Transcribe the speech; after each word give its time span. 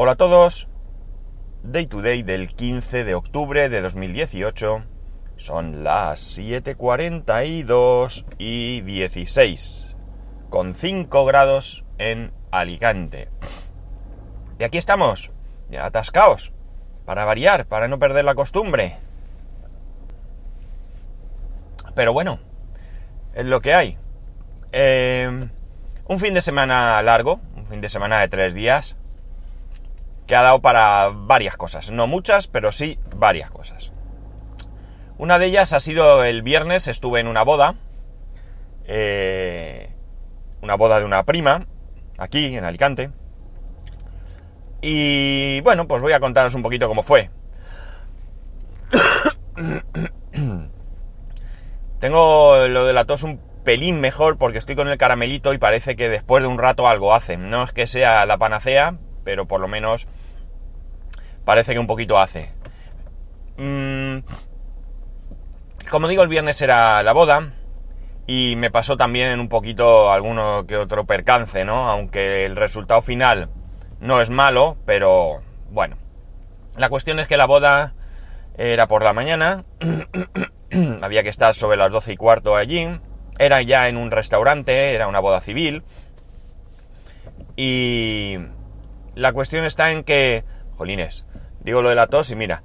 Hola 0.00 0.12
a 0.12 0.16
todos. 0.16 0.68
Day 1.64 1.88
to 1.88 2.02
day 2.02 2.22
del 2.22 2.54
15 2.54 3.02
de 3.02 3.16
octubre 3.16 3.68
de 3.68 3.80
2018. 3.82 4.84
Son 5.34 5.82
las 5.82 6.38
7.42 6.38 8.24
y 8.38 8.82
16. 8.82 9.96
Con 10.50 10.74
5 10.74 11.24
grados 11.24 11.84
en 11.98 12.32
Alicante. 12.52 13.28
Y 14.60 14.62
aquí 14.62 14.78
estamos, 14.78 15.32
ya 15.68 15.84
atascaos. 15.86 16.52
Para 17.04 17.24
variar, 17.24 17.66
para 17.66 17.88
no 17.88 17.98
perder 17.98 18.24
la 18.24 18.36
costumbre. 18.36 18.98
Pero 21.96 22.12
bueno, 22.12 22.38
es 23.34 23.46
lo 23.46 23.60
que 23.60 23.74
hay. 23.74 23.98
Eh, 24.70 25.48
un 26.06 26.20
fin 26.20 26.34
de 26.34 26.40
semana 26.40 27.02
largo, 27.02 27.40
un 27.56 27.66
fin 27.66 27.80
de 27.80 27.88
semana 27.88 28.20
de 28.20 28.28
tres 28.28 28.54
días, 28.54 28.96
que 30.28 30.36
ha 30.36 30.42
dado 30.42 30.60
para 30.60 31.08
varias 31.08 31.56
cosas. 31.56 31.90
No 31.90 32.06
muchas, 32.06 32.46
pero 32.46 32.70
sí 32.70 33.00
varias 33.16 33.50
cosas. 33.50 33.92
Una 35.16 35.38
de 35.38 35.46
ellas 35.46 35.72
ha 35.72 35.80
sido 35.80 36.22
el 36.22 36.42
viernes, 36.42 36.86
estuve 36.86 37.18
en 37.18 37.26
una 37.26 37.42
boda, 37.42 37.76
eh, 38.84 39.90
una 40.60 40.76
boda 40.76 41.00
de 41.00 41.06
una 41.06 41.24
prima, 41.24 41.66
aquí 42.18 42.54
en 42.54 42.64
Alicante. 42.64 43.10
Y 44.82 45.60
bueno, 45.62 45.88
pues 45.88 46.02
voy 46.02 46.12
a 46.12 46.20
contaros 46.20 46.54
un 46.54 46.62
poquito 46.62 46.86
cómo 46.88 47.02
fue. 47.02 47.30
Tengo 52.00 52.68
lo 52.68 52.84
de 52.84 52.92
la 52.92 53.06
tos 53.06 53.24
un 53.24 53.40
pelín 53.64 53.98
mejor 54.00 54.36
porque 54.36 54.58
estoy 54.58 54.76
con 54.76 54.88
el 54.88 54.98
caramelito 54.98 55.52
y 55.54 55.58
parece 55.58 55.96
que 55.96 56.08
después 56.08 56.42
de 56.42 56.48
un 56.48 56.58
rato 56.58 56.86
algo 56.86 57.14
hace. 57.14 57.38
No 57.38 57.64
es 57.64 57.72
que 57.72 57.86
sea 57.86 58.24
la 58.26 58.36
panacea, 58.38 58.98
pero 59.24 59.48
por 59.48 59.60
lo 59.60 59.68
menos 59.68 60.06
parece 61.48 61.72
que 61.72 61.78
un 61.78 61.86
poquito 61.86 62.18
hace. 62.18 62.52
Mm, 63.56 64.18
como 65.90 66.06
digo, 66.06 66.22
el 66.22 66.28
viernes 66.28 66.60
era 66.60 67.02
la 67.02 67.14
boda 67.14 67.54
y 68.26 68.52
me 68.58 68.70
pasó 68.70 68.98
también 68.98 69.40
un 69.40 69.48
poquito 69.48 70.12
alguno 70.12 70.66
que 70.66 70.76
otro 70.76 71.06
percance, 71.06 71.64
¿no? 71.64 71.88
Aunque 71.88 72.44
el 72.44 72.54
resultado 72.54 73.00
final 73.00 73.48
no 73.98 74.20
es 74.20 74.28
malo, 74.28 74.76
pero 74.84 75.40
bueno. 75.70 75.96
La 76.76 76.90
cuestión 76.90 77.18
es 77.18 77.26
que 77.26 77.38
la 77.38 77.46
boda 77.46 77.94
era 78.58 78.86
por 78.86 79.02
la 79.02 79.14
mañana, 79.14 79.64
había 81.00 81.22
que 81.22 81.30
estar 81.30 81.54
sobre 81.54 81.78
las 81.78 81.90
doce 81.90 82.12
y 82.12 82.16
cuarto 82.18 82.56
allí, 82.56 82.86
era 83.38 83.62
ya 83.62 83.88
en 83.88 83.96
un 83.96 84.10
restaurante, 84.10 84.94
era 84.94 85.08
una 85.08 85.20
boda 85.20 85.40
civil, 85.40 85.82
y 87.56 88.36
la 89.14 89.32
cuestión 89.32 89.64
está 89.64 89.92
en 89.92 90.04
que, 90.04 90.44
jolines, 90.76 91.24
digo 91.60 91.82
lo 91.82 91.88
de 91.88 91.94
la 91.94 92.06
tos 92.06 92.30
y 92.30 92.36
mira, 92.36 92.62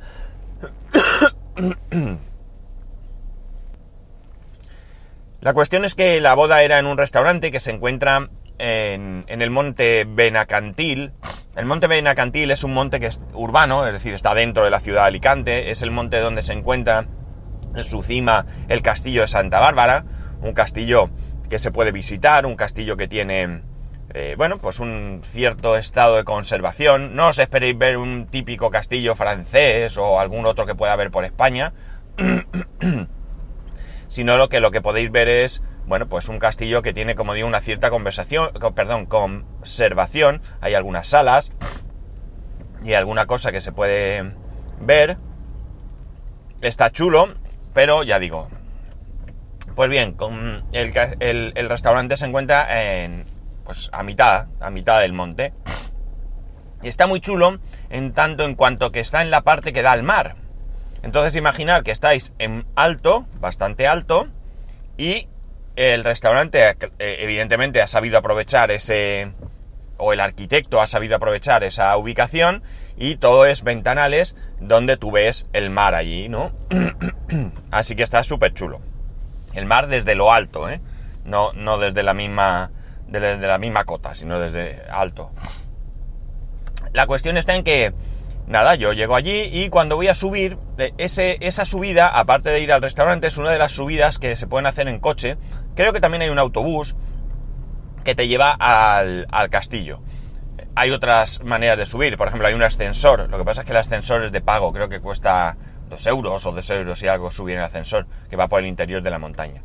la 5.41 5.53
cuestión 5.53 5.85
es 5.85 5.95
que 5.95 6.21
la 6.21 6.33
boda 6.35 6.63
era 6.63 6.79
en 6.79 6.85
un 6.85 6.97
restaurante 6.97 7.51
que 7.51 7.59
se 7.59 7.71
encuentra 7.71 8.29
en, 8.57 9.25
el 9.27 9.49
monte 9.49 10.05
Benacantil. 10.07 11.11
El 11.55 11.65
monte 11.65 11.87
Benacantil 11.87 12.49
es 12.51 12.63
un 12.63 12.73
monte 12.73 12.99
que 12.99 13.07
es 13.07 13.19
urbano, 13.33 13.85
es 13.85 13.93
decir, 13.93 14.13
está 14.13 14.33
dentro 14.33 14.63
de 14.63 14.71
la 14.71 14.79
ciudad 14.79 15.01
de 15.01 15.07
Alicante, 15.07 15.71
es 15.71 15.81
el 15.81 15.91
monte 15.91 16.19
donde 16.19 16.41
se 16.41 16.53
encuentra 16.53 17.05
en 17.75 17.83
su 17.83 18.03
cima 18.03 18.45
el 18.69 18.81
castillo 18.81 19.21
de 19.21 19.27
Santa 19.27 19.59
Bárbara, 19.59 20.05
un 20.41 20.53
castillo 20.53 21.09
que 21.49 21.59
se 21.59 21.71
puede 21.71 21.91
visitar, 21.91 22.45
un 22.45 22.55
castillo 22.55 22.97
que 22.97 23.07
tiene, 23.07 23.61
eh, 24.13 24.35
bueno, 24.37 24.57
pues 24.57 24.79
un 24.79 25.21
cierto 25.23 25.75
estado 25.75 26.17
de 26.17 26.23
conservación. 26.23 27.15
No 27.15 27.29
os 27.29 27.39
esperéis 27.39 27.77
ver 27.77 27.97
un 27.97 28.27
típico 28.27 28.69
castillo 28.69 29.15
francés 29.15 29.97
o 29.97 30.19
algún 30.19 30.45
otro 30.45 30.65
que 30.65 30.75
pueda 30.75 30.93
haber 30.93 31.11
por 31.11 31.25
España, 31.25 31.73
sino 34.07 34.37
lo 34.37 34.49
que, 34.49 34.59
lo 34.59 34.71
que 34.71 34.81
podéis 34.81 35.11
ver 35.11 35.27
es 35.29 35.63
bueno, 35.85 36.07
pues 36.07 36.29
un 36.29 36.39
castillo 36.39 36.81
que 36.81 36.93
tiene, 36.93 37.15
como 37.15 37.33
digo, 37.33 37.47
una 37.47 37.59
cierta 37.59 37.89
conversación, 37.89 38.51
perdón, 38.73 39.05
conservación. 39.05 40.41
Hay 40.61 40.75
algunas 40.75 41.07
salas 41.07 41.51
y 42.83 42.93
alguna 42.93 43.25
cosa 43.25 43.51
que 43.51 43.61
se 43.61 43.71
puede 43.71 44.33
ver. 44.79 45.17
Está 46.61 46.89
chulo, 46.91 47.35
pero 47.73 48.03
ya 48.03 48.19
digo. 48.19 48.47
Pues 49.75 49.89
bien, 49.89 50.13
con 50.13 50.63
el, 50.71 51.67
restaurante 51.67 52.15
se 52.15 52.27
encuentra 52.27 53.03
en, 53.03 53.25
pues 53.65 53.89
a 53.93 54.03
mitad, 54.03 54.47
a 54.59 54.69
mitad 54.69 55.01
del 55.01 55.13
monte. 55.13 55.53
Y 56.81 56.87
está 56.87 57.07
muy 57.07 57.21
chulo 57.21 57.59
en 57.89 58.13
tanto 58.13 58.43
en 58.43 58.55
cuanto 58.55 58.91
que 58.91 58.99
está 58.99 59.21
en 59.21 59.31
la 59.31 59.41
parte 59.41 59.73
que 59.73 59.81
da 59.81 59.91
al 59.91 60.03
mar. 60.03 60.35
Entonces 61.01 61.35
imaginar 61.35 61.83
que 61.83 61.91
estáis 61.91 62.33
en 62.39 62.65
alto, 62.75 63.25
bastante 63.39 63.87
alto, 63.87 64.27
y 64.97 65.27
el 65.75 66.03
restaurante 66.03 66.69
eh, 66.69 67.17
evidentemente 67.19 67.81
ha 67.81 67.87
sabido 67.87 68.17
aprovechar 68.17 68.71
ese, 68.71 69.33
o 69.97 70.13
el 70.13 70.19
arquitecto 70.19 70.81
ha 70.81 70.85
sabido 70.85 71.15
aprovechar 71.15 71.63
esa 71.63 71.95
ubicación 71.97 72.63
y 72.95 73.15
todo 73.15 73.45
es 73.45 73.63
ventanales 73.63 74.35
donde 74.59 74.97
tú 74.97 75.11
ves 75.11 75.47
el 75.53 75.69
mar 75.69 75.95
allí, 75.95 76.29
¿no? 76.29 76.51
Así 77.71 77.95
que 77.95 78.03
está 78.03 78.23
súper 78.23 78.53
chulo. 78.53 78.81
El 79.53 79.65
mar 79.65 79.87
desde 79.87 80.15
lo 80.15 80.31
alto, 80.31 80.69
¿eh? 80.69 80.79
No, 81.25 81.53
no 81.53 81.79
desde 81.79 82.03
la 82.03 82.13
misma, 82.13 82.71
desde 83.19 83.47
la 83.47 83.57
misma 83.57 83.85
cota, 83.85 84.15
sino 84.15 84.39
desde 84.39 84.81
alto. 84.89 85.31
La 86.93 87.07
cuestión 87.07 87.37
está 87.37 87.55
en 87.55 87.63
que 87.63 87.93
nada, 88.47 88.75
yo 88.75 88.93
llego 88.93 89.15
allí 89.15 89.49
y 89.51 89.69
cuando 89.69 89.95
voy 89.95 90.07
a 90.07 90.13
subir, 90.13 90.57
eh, 90.77 90.93
ese, 90.97 91.37
esa 91.41 91.65
subida, 91.65 92.07
aparte 92.07 92.49
de 92.49 92.61
ir 92.61 92.71
al 92.71 92.81
restaurante, 92.81 93.27
es 93.27 93.37
una 93.37 93.51
de 93.51 93.59
las 93.59 93.71
subidas 93.71 94.19
que 94.19 94.35
se 94.35 94.47
pueden 94.47 94.67
hacer 94.67 94.87
en 94.87 94.99
coche. 94.99 95.37
Creo 95.75 95.93
que 95.93 96.01
también 96.01 96.21
hay 96.21 96.29
un 96.29 96.39
autobús 96.39 96.95
que 98.03 98.15
te 98.15 98.27
lleva 98.27 98.51
al, 98.51 99.27
castillo. 99.49 100.01
Hay 100.75 100.91
otras 100.91 101.43
maneras 101.43 101.77
de 101.77 101.85
subir, 101.85 102.17
por 102.17 102.27
ejemplo, 102.27 102.47
hay 102.47 102.53
un 102.53 102.63
ascensor. 102.63 103.29
Lo 103.29 103.37
que 103.37 103.45
pasa 103.45 103.61
es 103.61 103.65
que 103.65 103.71
el 103.71 103.77
ascensor 103.77 104.23
es 104.23 104.31
de 104.31 104.41
pago, 104.41 104.73
creo 104.73 104.89
que 104.89 104.99
cuesta 104.99 105.55
2 105.89 106.07
euros 106.07 106.45
o 106.45 106.51
2 106.51 106.69
euros 106.71 107.01
y 107.01 107.07
algo 107.07 107.31
subir 107.31 107.55
en 107.55 107.59
el 107.61 107.65
ascensor, 107.65 108.07
que 108.29 108.35
va 108.35 108.47
por 108.47 108.59
el 108.59 108.65
interior 108.65 109.01
de 109.01 109.09
la 109.09 109.19
montaña. 109.19 109.61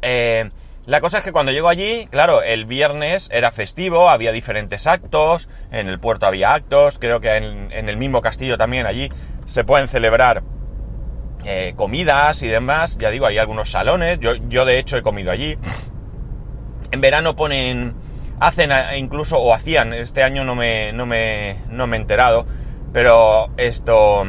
Eh, 0.00 0.50
la 0.88 1.02
cosa 1.02 1.18
es 1.18 1.24
que 1.24 1.32
cuando 1.32 1.52
llego 1.52 1.68
allí, 1.68 2.08
claro, 2.10 2.42
el 2.42 2.64
viernes 2.64 3.28
era 3.30 3.50
festivo, 3.50 4.08
había 4.08 4.32
diferentes 4.32 4.86
actos, 4.86 5.46
en 5.70 5.86
el 5.86 6.00
puerto 6.00 6.24
había 6.24 6.54
actos, 6.54 6.98
creo 6.98 7.20
que 7.20 7.36
en, 7.36 7.90
el 7.90 7.98
mismo 7.98 8.22
castillo 8.22 8.56
también 8.56 8.86
allí 8.86 9.10
se 9.44 9.64
pueden 9.64 9.88
celebrar 9.88 10.42
eh, 11.44 11.74
comidas 11.76 12.42
y 12.42 12.48
demás, 12.48 12.96
ya 12.96 13.10
digo, 13.10 13.26
hay 13.26 13.36
algunos 13.36 13.70
salones, 13.70 14.18
yo, 14.20 14.36
yo 14.48 14.64
de 14.64 14.78
hecho 14.78 14.96
he 14.96 15.02
comido 15.02 15.30
allí. 15.30 15.58
En 16.90 17.02
verano 17.02 17.36
ponen, 17.36 17.94
hacen 18.40 18.70
incluso, 18.96 19.38
o 19.38 19.52
hacían, 19.52 19.92
este 19.92 20.22
año 20.22 20.42
no 20.44 20.54
me, 20.54 20.94
no 20.94 21.04
me, 21.04 21.58
no 21.68 21.86
me 21.86 21.98
he 21.98 22.00
enterado, 22.00 22.46
pero 22.94 23.50
esto, 23.58 24.24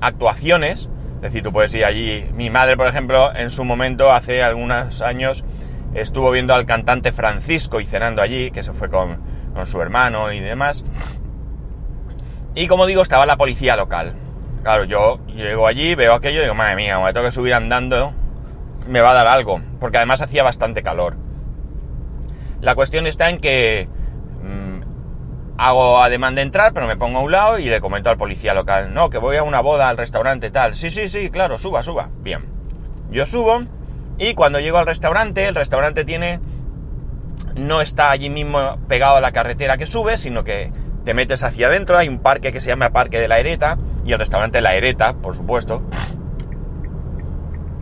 actuaciones, 0.00 0.90
es 1.14 1.22
decir, 1.22 1.44
tú 1.44 1.52
puedes 1.52 1.72
ir 1.74 1.84
allí, 1.84 2.28
mi 2.34 2.50
madre 2.50 2.76
por 2.76 2.88
ejemplo, 2.88 3.32
en 3.32 3.50
su 3.50 3.64
momento, 3.64 4.10
hace 4.10 4.42
algunos 4.42 5.00
años, 5.00 5.44
estuvo 5.94 6.30
viendo 6.30 6.54
al 6.54 6.66
cantante 6.66 7.12
Francisco 7.12 7.80
y 7.80 7.84
cenando 7.84 8.22
allí, 8.22 8.50
que 8.50 8.62
se 8.62 8.72
fue 8.72 8.88
con, 8.88 9.20
su 9.66 9.80
hermano 9.80 10.32
y 10.32 10.40
demás. 10.40 10.84
Y 12.54 12.66
como 12.66 12.86
digo, 12.86 13.02
estaba 13.02 13.26
la 13.26 13.36
policía 13.36 13.76
local. 13.76 14.14
Claro, 14.62 14.84
yo 14.84 15.18
llego 15.26 15.66
allí, 15.66 15.94
veo 15.94 16.14
aquello 16.14 16.40
y 16.40 16.42
digo, 16.42 16.54
madre 16.54 16.76
mía, 16.76 16.98
me 17.00 17.12
tengo 17.12 17.26
que 17.26 17.32
subir 17.32 17.54
andando, 17.54 18.14
me 18.86 19.00
va 19.00 19.10
a 19.10 19.14
dar 19.14 19.26
algo, 19.26 19.60
porque 19.80 19.96
además 19.96 20.22
hacía 20.22 20.42
bastante 20.42 20.82
calor. 20.82 21.16
La 22.60 22.74
cuestión 22.76 23.06
está 23.06 23.28
en 23.28 23.40
que 23.40 23.88
mm, 24.42 25.58
hago 25.58 26.00
ademán 26.00 26.36
de 26.36 26.42
entrar, 26.42 26.72
pero 26.72 26.86
me 26.86 26.96
pongo 26.96 27.18
a 27.18 27.22
un 27.22 27.32
lado 27.32 27.58
y 27.58 27.64
le 27.64 27.80
comento 27.80 28.08
al 28.08 28.16
policía 28.16 28.54
local, 28.54 28.94
no, 28.94 29.10
que 29.10 29.18
voy 29.18 29.36
a 29.36 29.42
una 29.42 29.60
boda 29.60 29.88
al 29.88 29.98
restaurante 29.98 30.50
tal. 30.50 30.76
Sí, 30.76 30.90
sí, 30.90 31.08
sí, 31.08 31.28
claro, 31.30 31.58
suba, 31.58 31.82
suba. 31.82 32.10
Bien. 32.20 32.42
Yo 33.10 33.26
subo 33.26 33.64
y 34.18 34.34
cuando 34.34 34.60
llego 34.60 34.78
al 34.78 34.86
restaurante, 34.86 35.46
el 35.46 35.54
restaurante 35.54 36.04
tiene... 36.04 36.40
No 37.56 37.80
está 37.80 38.10
allí 38.10 38.30
mismo 38.30 38.78
pegado 38.88 39.16
a 39.16 39.20
la 39.20 39.32
carretera 39.32 39.76
que 39.76 39.84
subes, 39.84 40.20
sino 40.20 40.42
que 40.42 40.72
te 41.04 41.14
metes 41.14 41.42
hacia 41.42 41.66
adentro, 41.66 41.98
hay 41.98 42.08
un 42.08 42.18
parque 42.18 42.52
que 42.52 42.60
se 42.60 42.68
llama 42.68 42.90
Parque 42.90 43.18
de 43.18 43.28
la 43.28 43.38
Ereta, 43.38 43.76
y 44.04 44.12
el 44.12 44.18
restaurante 44.18 44.60
La 44.60 44.74
Ereta, 44.74 45.14
por 45.14 45.36
supuesto. 45.36 45.82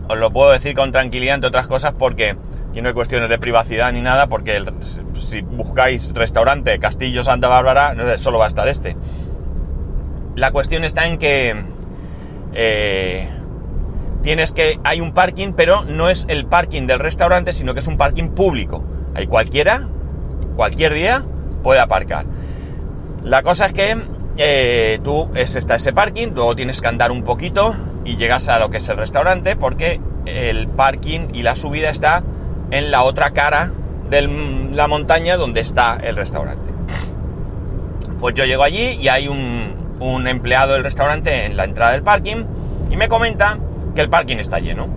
Os 0.09 0.17
lo 0.17 0.31
puedo 0.31 0.51
decir 0.51 0.75
con 0.75 0.91
tranquilidad, 0.91 1.35
entre 1.35 1.49
otras 1.49 1.67
cosas, 1.67 1.93
porque 1.97 2.35
aquí 2.69 2.81
no 2.81 2.89
hay 2.89 2.93
cuestiones 2.93 3.29
de 3.29 3.39
privacidad 3.39 3.91
ni 3.93 4.01
nada, 4.01 4.27
porque 4.27 4.63
si 5.13 5.41
buscáis 5.41 6.13
restaurante 6.13 6.79
Castillo 6.79 7.23
Santa 7.23 7.47
Bárbara, 7.47 8.17
solo 8.17 8.39
va 8.39 8.45
a 8.45 8.49
estar 8.49 8.67
este. 8.67 8.97
La 10.35 10.51
cuestión 10.51 10.83
está 10.83 11.05
en 11.05 11.17
que 11.17 11.55
eh, 12.53 13.29
tienes 14.21 14.51
que 14.51 14.79
hay 14.83 15.01
un 15.01 15.13
parking, 15.13 15.53
pero 15.53 15.83
no 15.83 16.09
es 16.09 16.25
el 16.29 16.45
parking 16.45 16.87
del 16.87 16.99
restaurante, 16.99 17.53
sino 17.53 17.73
que 17.73 17.79
es 17.79 17.87
un 17.87 17.97
parking 17.97 18.29
público. 18.29 18.83
Hay 19.15 19.27
cualquiera, 19.27 19.87
cualquier 20.55 20.93
día, 20.93 21.23
puede 21.63 21.79
aparcar. 21.79 22.25
La 23.23 23.43
cosa 23.43 23.67
es 23.67 23.73
que 23.73 23.97
eh, 24.37 24.99
tú 25.03 25.29
es, 25.35 25.55
está 25.55 25.75
ese 25.75 25.93
parking, 25.93 26.29
luego 26.33 26.55
tienes 26.55 26.81
que 26.81 26.87
andar 26.87 27.11
un 27.11 27.23
poquito 27.23 27.75
y 28.05 28.15
llegas 28.15 28.47
a 28.47 28.59
lo 28.59 28.69
que 28.69 28.77
es 28.77 28.89
el 28.89 28.97
restaurante 28.97 29.55
porque 29.55 29.99
el 30.25 30.67
parking 30.67 31.29
y 31.33 31.43
la 31.43 31.55
subida 31.55 31.89
está 31.89 32.23
en 32.71 32.91
la 32.91 33.03
otra 33.03 33.31
cara 33.31 33.71
de 34.09 34.21
la 34.71 34.87
montaña 34.87 35.37
donde 35.37 35.61
está 35.61 35.97
el 36.01 36.15
restaurante. 36.15 36.71
Pues 38.19 38.35
yo 38.35 38.45
llego 38.45 38.63
allí 38.63 38.97
y 38.99 39.07
hay 39.07 39.27
un 39.27 40.27
empleado 40.27 40.73
del 40.73 40.83
restaurante 40.83 41.45
en 41.45 41.57
la 41.57 41.65
entrada 41.65 41.91
del 41.91 42.03
parking 42.03 42.45
y 42.89 42.97
me 42.97 43.07
comenta 43.07 43.57
que 43.95 44.01
el 44.01 44.09
parking 44.09 44.37
está 44.37 44.59
lleno. 44.59 44.87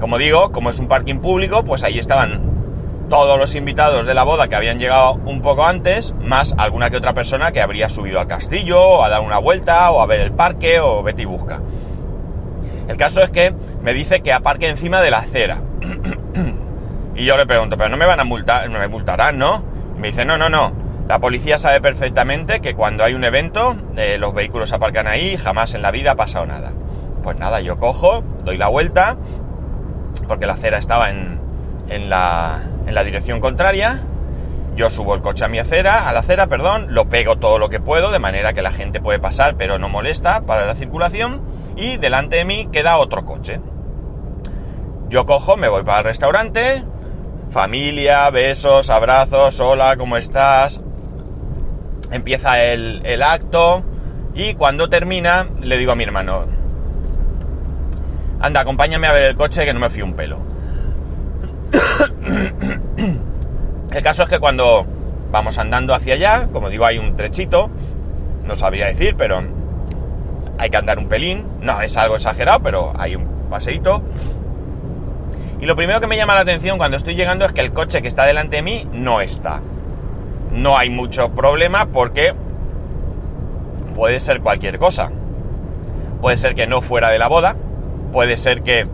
Como 0.00 0.18
digo, 0.18 0.52
como 0.52 0.70
es 0.70 0.78
un 0.78 0.88
parking 0.88 1.18
público, 1.18 1.64
pues 1.64 1.82
ahí 1.82 1.98
estaban 1.98 2.54
todos 3.08 3.38
los 3.38 3.54
invitados 3.54 4.06
de 4.06 4.14
la 4.14 4.22
boda 4.22 4.48
que 4.48 4.56
habían 4.56 4.78
llegado 4.78 5.14
un 5.24 5.40
poco 5.40 5.64
antes, 5.64 6.14
más 6.20 6.54
alguna 6.58 6.90
que 6.90 6.96
otra 6.96 7.14
persona 7.14 7.52
que 7.52 7.60
habría 7.60 7.88
subido 7.88 8.20
al 8.20 8.26
castillo, 8.26 8.80
o 8.80 9.04
a 9.04 9.08
dar 9.08 9.20
una 9.20 9.38
vuelta, 9.38 9.90
o 9.90 10.00
a 10.00 10.06
ver 10.06 10.20
el 10.20 10.32
parque, 10.32 10.80
o 10.80 11.02
vete 11.02 11.22
y 11.22 11.26
busca. 11.26 11.60
El 12.88 12.96
caso 12.96 13.22
es 13.22 13.30
que 13.30 13.54
me 13.82 13.94
dice 13.94 14.20
que 14.20 14.32
aparque 14.32 14.68
encima 14.68 15.00
de 15.00 15.10
la 15.10 15.18
acera. 15.18 15.60
y 17.14 17.24
yo 17.24 17.36
le 17.36 17.46
pregunto, 17.46 17.76
pero 17.76 17.88
no 17.88 17.96
me 17.96 18.06
van 18.06 18.20
a 18.20 18.24
multar, 18.24 18.68
no 18.68 18.78
me 18.78 18.88
multarán, 18.88 19.38
¿no? 19.38 19.74
me 19.98 20.08
dice, 20.08 20.24
no, 20.24 20.36
no, 20.36 20.48
no. 20.48 20.72
La 21.08 21.18
policía 21.18 21.58
sabe 21.58 21.80
perfectamente 21.80 22.60
que 22.60 22.74
cuando 22.74 23.04
hay 23.04 23.14
un 23.14 23.24
evento, 23.24 23.76
eh, 23.96 24.16
los 24.18 24.34
vehículos 24.34 24.72
aparcan 24.72 25.06
ahí 25.06 25.32
y 25.32 25.36
jamás 25.36 25.74
en 25.74 25.82
la 25.82 25.90
vida 25.90 26.12
ha 26.12 26.16
pasado 26.16 26.46
nada. 26.46 26.72
Pues 27.24 27.38
nada, 27.38 27.62
yo 27.62 27.78
cojo, 27.78 28.22
doy 28.44 28.58
la 28.58 28.68
vuelta, 28.68 29.16
porque 30.28 30.44
la 30.44 30.52
acera 30.52 30.76
estaba 30.76 31.08
en, 31.08 31.40
en 31.88 32.10
la, 32.10 32.60
en 32.86 32.94
la 32.94 33.02
dirección 33.02 33.40
contraria, 33.40 34.02
yo 34.76 34.90
subo 34.90 35.14
el 35.14 35.22
coche 35.22 35.42
a 35.42 35.48
mi 35.48 35.58
acera, 35.58 36.06
a 36.06 36.12
la 36.12 36.20
acera, 36.20 36.48
perdón, 36.48 36.88
lo 36.90 37.08
pego 37.08 37.36
todo 37.36 37.58
lo 37.58 37.70
que 37.70 37.80
puedo, 37.80 38.10
de 38.10 38.18
manera 38.18 38.52
que 38.52 38.60
la 38.60 38.72
gente 38.72 39.00
puede 39.00 39.20
pasar, 39.20 39.56
pero 39.56 39.78
no 39.78 39.88
molesta 39.88 40.42
para 40.42 40.66
la 40.66 40.74
circulación, 40.74 41.40
y 41.76 41.96
delante 41.96 42.36
de 42.36 42.44
mí 42.44 42.68
queda 42.70 42.98
otro 42.98 43.24
coche. 43.24 43.58
Yo 45.08 45.24
cojo, 45.24 45.56
me 45.56 45.68
voy 45.68 45.82
para 45.82 46.00
el 46.00 46.04
restaurante, 46.04 46.84
familia, 47.50 48.28
besos, 48.28 48.90
abrazos, 48.90 49.60
hola, 49.60 49.96
¿cómo 49.96 50.18
estás? 50.18 50.82
Empieza 52.10 52.62
el, 52.62 53.00
el 53.06 53.22
acto, 53.22 53.82
y 54.34 54.54
cuando 54.54 54.90
termina, 54.90 55.48
le 55.62 55.78
digo 55.78 55.92
a 55.92 55.96
mi 55.96 56.04
hermano, 56.04 56.63
anda, 58.44 58.60
acompáñame 58.60 59.06
a 59.06 59.12
ver 59.12 59.22
el 59.22 59.36
coche 59.36 59.64
que 59.64 59.72
no 59.72 59.80
me 59.80 59.88
fío 59.88 60.04
un 60.04 60.12
pelo. 60.12 60.38
El 63.90 64.02
caso 64.02 64.24
es 64.24 64.28
que 64.28 64.38
cuando 64.38 64.86
vamos 65.30 65.56
andando 65.58 65.94
hacia 65.94 66.14
allá, 66.14 66.48
como 66.52 66.68
digo, 66.68 66.84
hay 66.84 66.98
un 66.98 67.16
trechito, 67.16 67.70
no 68.44 68.54
sabría 68.54 68.86
decir, 68.86 69.14
pero 69.16 69.40
hay 70.58 70.68
que 70.68 70.76
andar 70.76 70.98
un 70.98 71.08
pelín, 71.08 71.46
no 71.60 71.80
es 71.80 71.96
algo 71.96 72.16
exagerado, 72.16 72.60
pero 72.60 72.92
hay 72.98 73.16
un 73.16 73.26
paseíto. 73.48 74.02
Y 75.60 75.66
lo 75.66 75.74
primero 75.74 76.00
que 76.00 76.06
me 76.06 76.16
llama 76.16 76.34
la 76.34 76.40
atención 76.40 76.76
cuando 76.76 76.98
estoy 76.98 77.14
llegando 77.14 77.46
es 77.46 77.52
que 77.52 77.62
el 77.62 77.72
coche 77.72 78.02
que 78.02 78.08
está 78.08 78.26
delante 78.26 78.56
de 78.56 78.62
mí 78.62 78.86
no 78.92 79.22
está. 79.22 79.62
No 80.52 80.76
hay 80.76 80.90
mucho 80.90 81.30
problema 81.30 81.86
porque 81.86 82.34
puede 83.96 84.20
ser 84.20 84.40
cualquier 84.40 84.78
cosa. 84.78 85.10
Puede 86.20 86.36
ser 86.36 86.54
que 86.54 86.66
no 86.66 86.82
fuera 86.82 87.10
de 87.10 87.18
la 87.18 87.28
boda, 87.28 87.56
puede 88.14 88.36
ser 88.36 88.62
que, 88.62 88.86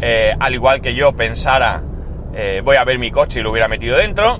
eh, 0.00 0.34
al 0.38 0.54
igual 0.54 0.80
que 0.80 0.94
yo, 0.94 1.14
pensara 1.14 1.82
eh, 2.32 2.62
voy 2.64 2.76
a 2.76 2.84
ver 2.84 3.00
mi 3.00 3.10
coche 3.10 3.40
y 3.40 3.42
lo 3.42 3.50
hubiera 3.50 3.66
metido 3.66 3.98
dentro. 3.98 4.38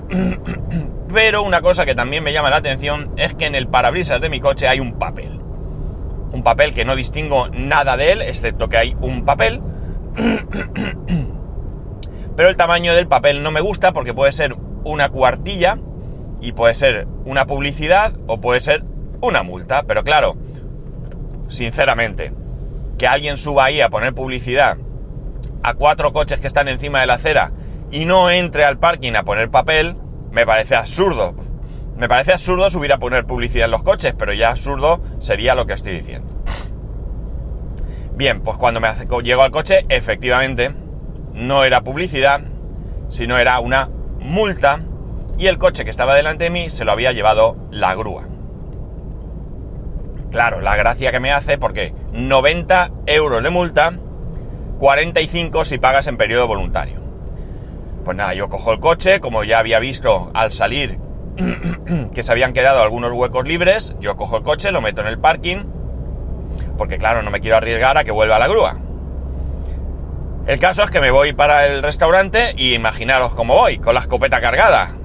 Pero 1.13 1.43
una 1.43 1.61
cosa 1.61 1.85
que 1.85 1.93
también 1.93 2.23
me 2.23 2.31
llama 2.31 2.49
la 2.49 2.55
atención 2.55 3.11
es 3.17 3.35
que 3.35 3.47
en 3.47 3.53
el 3.53 3.67
parabrisas 3.67 4.21
de 4.21 4.29
mi 4.29 4.39
coche 4.39 4.69
hay 4.69 4.79
un 4.79 4.93
papel. 4.93 5.41
Un 6.31 6.41
papel 6.41 6.73
que 6.73 6.85
no 6.85 6.95
distingo 6.95 7.49
nada 7.49 7.97
de 7.97 8.13
él, 8.13 8.21
excepto 8.21 8.69
que 8.69 8.77
hay 8.77 8.95
un 9.01 9.25
papel. 9.25 9.61
Pero 12.37 12.49
el 12.49 12.55
tamaño 12.55 12.95
del 12.95 13.07
papel 13.07 13.43
no 13.43 13.51
me 13.51 13.59
gusta 13.59 13.91
porque 13.91 14.13
puede 14.13 14.31
ser 14.31 14.55
una 14.85 15.09
cuartilla 15.09 15.79
y 16.39 16.53
puede 16.53 16.75
ser 16.75 17.07
una 17.25 17.45
publicidad 17.45 18.13
o 18.27 18.39
puede 18.39 18.61
ser 18.61 18.85
una 19.19 19.43
multa. 19.43 19.83
Pero 19.83 20.05
claro, 20.05 20.37
sinceramente, 21.49 22.31
que 23.03 23.07
alguien 23.09 23.35
suba 23.35 23.65
ahí 23.65 23.81
a 23.81 23.89
poner 23.89 24.13
publicidad 24.13 24.77
a 25.61 25.73
cuatro 25.73 26.13
coches 26.13 26.39
que 26.39 26.47
están 26.47 26.69
encima 26.69 27.01
de 27.01 27.07
la 27.07 27.15
acera 27.15 27.51
y 27.91 28.05
no 28.05 28.31
entre 28.31 28.63
al 28.63 28.79
parking 28.79 29.11
a 29.15 29.23
poner 29.23 29.51
papel, 29.51 29.97
me 30.31 30.45
parece 30.45 30.77
absurdo. 30.77 31.35
Me 31.97 32.07
parece 32.07 32.31
absurdo 32.31 32.69
subir 32.69 32.93
a 32.93 32.99
poner 32.99 33.25
publicidad 33.25 33.65
en 33.65 33.71
los 33.71 33.83
coches, 33.83 34.15
pero 34.17 34.31
ya 34.31 34.51
absurdo 34.51 35.03
sería 35.19 35.53
lo 35.53 35.65
que 35.65 35.73
estoy 35.73 35.95
diciendo. 35.95 36.29
Bien, 38.15 38.39
pues 38.39 38.55
cuando 38.55 38.79
me 38.79 38.87
llego 39.21 39.41
al 39.41 39.51
coche, 39.51 39.85
efectivamente, 39.89 40.73
no 41.33 41.65
era 41.65 41.81
publicidad, 41.81 42.39
sino 43.09 43.37
era 43.37 43.59
una 43.59 43.89
multa 44.21 44.79
y 45.37 45.47
el 45.47 45.57
coche 45.57 45.83
que 45.83 45.91
estaba 45.91 46.15
delante 46.15 46.45
de 46.45 46.51
mí 46.51 46.69
se 46.69 46.85
lo 46.85 46.93
había 46.93 47.11
llevado 47.11 47.57
la 47.69 47.95
grúa. 47.95 48.29
Claro, 50.33 50.61
la 50.61 50.75
gracia 50.75 51.11
que 51.11 51.19
me 51.19 51.31
hace 51.31 51.59
porque 51.59 51.93
90 52.11 52.89
euros 53.05 53.43
de 53.43 53.51
multa, 53.51 53.93
45 54.79 55.63
si 55.63 55.77
pagas 55.77 56.07
en 56.07 56.17
periodo 56.17 56.47
voluntario. 56.47 56.99
Pues 58.03 58.17
nada, 58.17 58.33
yo 58.33 58.49
cojo 58.49 58.73
el 58.73 58.79
coche, 58.79 59.19
como 59.19 59.43
ya 59.43 59.59
había 59.59 59.77
visto 59.77 60.31
al 60.33 60.51
salir 60.51 60.97
que 62.15 62.23
se 62.23 62.31
habían 62.31 62.51
quedado 62.51 62.81
algunos 62.81 63.11
huecos 63.11 63.47
libres, 63.47 63.93
yo 63.99 64.17
cojo 64.17 64.37
el 64.37 64.43
coche, 64.43 64.71
lo 64.71 64.81
meto 64.81 65.01
en 65.01 65.07
el 65.07 65.19
parking, 65.19 65.65
porque 66.79 66.97
claro, 66.97 67.21
no 67.21 67.29
me 67.29 67.39
quiero 67.39 67.57
arriesgar 67.57 67.99
a 67.99 68.03
que 68.03 68.11
vuelva 68.11 68.39
la 68.39 68.47
grúa. 68.47 68.79
El 70.47 70.59
caso 70.59 70.81
es 70.81 70.89
que 70.89 70.99
me 70.99 71.11
voy 71.11 71.33
para 71.33 71.67
el 71.67 71.83
restaurante 71.83 72.55
y 72.57 72.73
imaginaros 72.73 73.35
cómo 73.35 73.53
voy, 73.53 73.77
con 73.77 73.93
la 73.93 73.99
escopeta 73.99 74.41
cargada. 74.41 74.95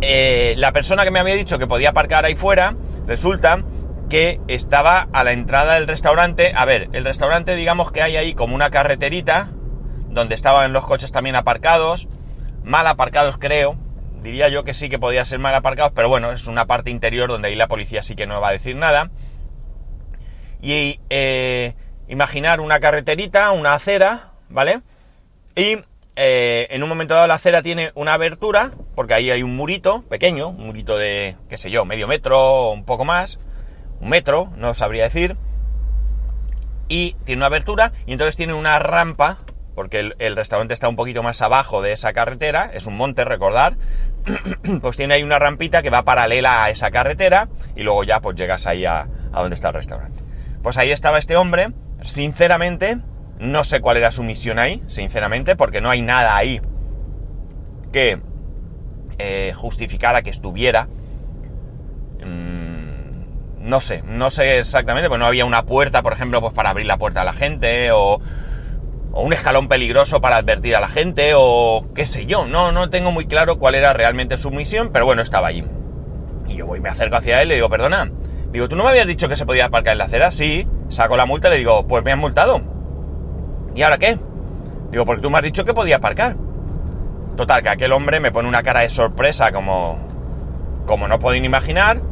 Eh, 0.00 0.54
la 0.56 0.72
persona 0.72 1.04
que 1.04 1.12
me 1.12 1.20
había 1.20 1.36
dicho 1.36 1.56
que 1.56 1.68
podía 1.68 1.90
aparcar 1.90 2.24
ahí 2.24 2.34
fuera, 2.34 2.74
resulta 3.10 3.64
que 4.08 4.40
estaba 4.46 5.08
a 5.12 5.24
la 5.24 5.32
entrada 5.32 5.74
del 5.74 5.88
restaurante. 5.88 6.52
A 6.54 6.64
ver, 6.64 6.88
el 6.92 7.04
restaurante 7.04 7.56
digamos 7.56 7.90
que 7.90 8.02
hay 8.02 8.16
ahí 8.16 8.34
como 8.34 8.54
una 8.54 8.70
carreterita 8.70 9.50
donde 10.10 10.36
estaban 10.36 10.72
los 10.72 10.86
coches 10.86 11.10
también 11.10 11.34
aparcados, 11.34 12.06
mal 12.62 12.86
aparcados 12.86 13.36
creo, 13.36 13.76
diría 14.22 14.48
yo 14.48 14.62
que 14.62 14.74
sí 14.74 14.88
que 14.88 15.00
podía 15.00 15.24
ser 15.24 15.40
mal 15.40 15.56
aparcados, 15.56 15.90
pero 15.92 16.08
bueno, 16.08 16.30
es 16.30 16.46
una 16.46 16.66
parte 16.66 16.92
interior 16.92 17.28
donde 17.28 17.48
ahí 17.48 17.56
la 17.56 17.66
policía 17.66 18.00
sí 18.04 18.14
que 18.14 18.28
no 18.28 18.40
va 18.40 18.50
a 18.50 18.52
decir 18.52 18.76
nada. 18.76 19.10
Y 20.62 21.00
eh, 21.10 21.74
imaginar 22.06 22.60
una 22.60 22.78
carreterita, 22.78 23.50
una 23.50 23.74
acera, 23.74 24.34
¿vale? 24.48 24.82
Y 25.56 25.78
eh, 26.14 26.68
en 26.70 26.82
un 26.84 26.88
momento 26.88 27.14
dado 27.14 27.26
la 27.26 27.34
acera 27.34 27.60
tiene 27.60 27.90
una 27.96 28.14
abertura, 28.14 28.70
porque 29.00 29.14
ahí 29.14 29.30
hay 29.30 29.42
un 29.42 29.56
murito 29.56 30.02
pequeño, 30.10 30.48
un 30.48 30.66
murito 30.66 30.98
de, 30.98 31.34
qué 31.48 31.56
sé 31.56 31.70
yo, 31.70 31.86
medio 31.86 32.06
metro 32.06 32.38
o 32.38 32.72
un 32.74 32.84
poco 32.84 33.06
más, 33.06 33.38
un 33.98 34.10
metro, 34.10 34.52
no 34.58 34.74
sabría 34.74 35.04
decir, 35.04 35.38
y 36.86 37.16
tiene 37.24 37.38
una 37.38 37.46
abertura 37.46 37.94
y 38.04 38.12
entonces 38.12 38.36
tiene 38.36 38.52
una 38.52 38.78
rampa 38.78 39.38
porque 39.74 40.12
el, 40.18 40.36
restaurante 40.36 40.74
está 40.74 40.86
un 40.90 40.96
poquito 40.96 41.22
más 41.22 41.40
abajo 41.40 41.80
de 41.80 41.92
esa 41.92 42.12
carretera, 42.12 42.70
es 42.74 42.84
un 42.84 42.98
monte, 42.98 43.24
recordar, 43.24 43.78
pues 44.82 44.98
tiene 44.98 45.14
ahí 45.14 45.22
una 45.22 45.38
rampita 45.38 45.80
que 45.80 45.88
va 45.88 46.02
paralela 46.02 46.62
a 46.62 46.68
esa 46.68 46.90
carretera 46.90 47.48
y 47.76 47.84
luego 47.84 48.04
ya 48.04 48.20
pues 48.20 48.36
llegas 48.36 48.66
ahí 48.66 48.84
a, 48.84 49.08
donde 49.32 49.54
está 49.54 49.68
el 49.68 49.74
restaurante. 49.76 50.22
Pues 50.62 50.76
ahí 50.76 50.90
estaba 50.90 51.18
este 51.18 51.36
hombre, 51.36 51.68
sinceramente, 52.02 52.98
no 53.38 53.64
sé 53.64 53.80
cuál 53.80 53.96
era 53.96 54.10
su 54.10 54.22
misión 54.24 54.58
ahí, 54.58 54.82
sinceramente, 54.88 55.56
porque 55.56 55.80
no 55.80 55.88
hay 55.88 56.02
nada 56.02 56.36
ahí 56.36 56.60
que 57.94 58.20
eh, 59.20 59.52
justificara 59.52 60.22
que 60.22 60.30
estuviera. 60.30 60.88
Mm, 62.24 63.68
no 63.68 63.80
sé, 63.80 64.02
no 64.06 64.30
sé 64.30 64.58
exactamente, 64.58 65.08
pues 65.08 65.18
no 65.18 65.26
había 65.26 65.44
una 65.44 65.64
puerta, 65.64 66.02
por 66.02 66.12
ejemplo, 66.12 66.40
pues 66.40 66.52
para 66.52 66.70
abrir 66.70 66.86
la 66.86 66.98
puerta 66.98 67.22
a 67.22 67.24
la 67.24 67.32
gente 67.32 67.90
o 67.92 68.20
o 69.12 69.22
un 69.22 69.32
escalón 69.32 69.68
peligroso 69.68 70.20
para 70.20 70.36
advertir 70.36 70.76
a 70.76 70.80
la 70.80 70.88
gente, 70.88 71.32
o 71.34 71.82
qué 71.94 72.06
sé 72.06 72.26
yo, 72.26 72.46
no, 72.46 72.72
no 72.72 72.90
tengo 72.90 73.10
muy 73.12 73.26
claro 73.26 73.58
cuál 73.58 73.74
era 73.74 73.92
realmente 73.92 74.36
su 74.36 74.50
misión, 74.50 74.90
pero 74.92 75.04
bueno, 75.04 75.22
estaba 75.22 75.48
allí. 75.48 75.64
Y 76.46 76.56
yo 76.56 76.66
voy, 76.66 76.80
me 76.80 76.88
acerco 76.88 77.16
hacia 77.16 77.42
él 77.42 77.46
y 77.46 77.50
le 77.50 77.54
digo, 77.56 77.68
perdona, 77.68 78.10
digo, 78.52 78.68
¿tú 78.68 78.76
no 78.76 78.84
me 78.84 78.90
habías 78.90 79.06
dicho 79.06 79.28
que 79.28 79.36
se 79.36 79.46
podía 79.46 79.66
aparcar 79.66 79.92
en 79.92 79.98
la 79.98 80.04
acera? 80.04 80.30
Sí, 80.30 80.66
saco 80.88 81.16
la 81.16 81.26
multa 81.26 81.48
y 81.48 81.52
le 81.52 81.58
digo, 81.58 81.86
pues 81.86 82.04
me 82.04 82.12
han 82.12 82.18
multado. 82.18 82.60
¿Y 83.74 83.82
ahora 83.82 83.98
qué? 83.98 84.18
Digo, 84.90 85.04
porque 85.06 85.22
tú 85.22 85.30
me 85.30 85.38
has 85.38 85.44
dicho 85.44 85.64
que 85.64 85.74
podía 85.74 85.96
aparcar. 85.96 86.36
Total, 87.40 87.62
que 87.62 87.70
aquel 87.70 87.92
hombre 87.92 88.20
me 88.20 88.30
pone 88.30 88.48
una 88.48 88.62
cara 88.62 88.80
de 88.80 88.90
sorpresa 88.90 89.50
como, 89.50 89.98
como 90.84 91.08
no 91.08 91.18
podéis 91.18 91.42
imaginar. 91.42 92.02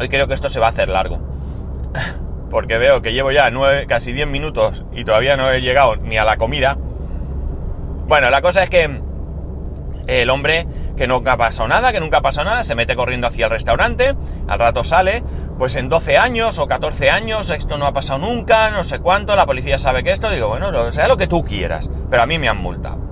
Hoy 0.00 0.08
creo 0.08 0.28
que 0.28 0.34
esto 0.34 0.48
se 0.48 0.60
va 0.60 0.66
a 0.66 0.68
hacer 0.68 0.88
largo 0.88 1.18
porque 2.50 2.78
veo 2.78 3.02
que 3.02 3.12
llevo 3.12 3.32
ya 3.32 3.50
nueve, 3.50 3.86
casi 3.88 4.12
10 4.12 4.28
minutos 4.28 4.84
y 4.92 5.04
todavía 5.04 5.36
no 5.36 5.50
he 5.50 5.60
llegado 5.62 5.96
ni 5.96 6.16
a 6.16 6.22
la 6.22 6.36
comida. 6.36 6.78
Bueno, 8.06 8.30
la 8.30 8.40
cosa 8.40 8.62
es 8.62 8.70
que 8.70 9.00
el 10.06 10.30
hombre 10.30 10.68
que 10.96 11.08
nunca 11.08 11.32
ha 11.32 11.36
pasado 11.36 11.66
nada, 11.66 11.90
que 11.90 11.98
nunca 11.98 12.18
ha 12.18 12.22
pasado 12.22 12.48
nada, 12.48 12.62
se 12.62 12.76
mete 12.76 12.94
corriendo 12.94 13.26
hacia 13.26 13.46
el 13.46 13.50
restaurante, 13.50 14.14
al 14.46 14.58
rato 14.60 14.84
sale, 14.84 15.24
pues 15.58 15.74
en 15.74 15.88
12 15.88 16.18
años 16.18 16.60
o 16.60 16.68
14 16.68 17.10
años 17.10 17.50
esto 17.50 17.78
no 17.78 17.86
ha 17.86 17.92
pasado 17.92 18.20
nunca, 18.20 18.70
no 18.70 18.84
sé 18.84 19.00
cuánto, 19.00 19.34
la 19.34 19.44
policía 19.44 19.78
sabe 19.78 20.04
que 20.04 20.12
esto, 20.12 20.30
digo, 20.30 20.46
bueno, 20.46 20.92
sea 20.92 21.08
lo 21.08 21.16
que 21.16 21.26
tú 21.26 21.42
quieras, 21.42 21.90
pero 22.08 22.22
a 22.22 22.26
mí 22.26 22.38
me 22.38 22.48
han 22.48 22.58
multado. 22.58 23.03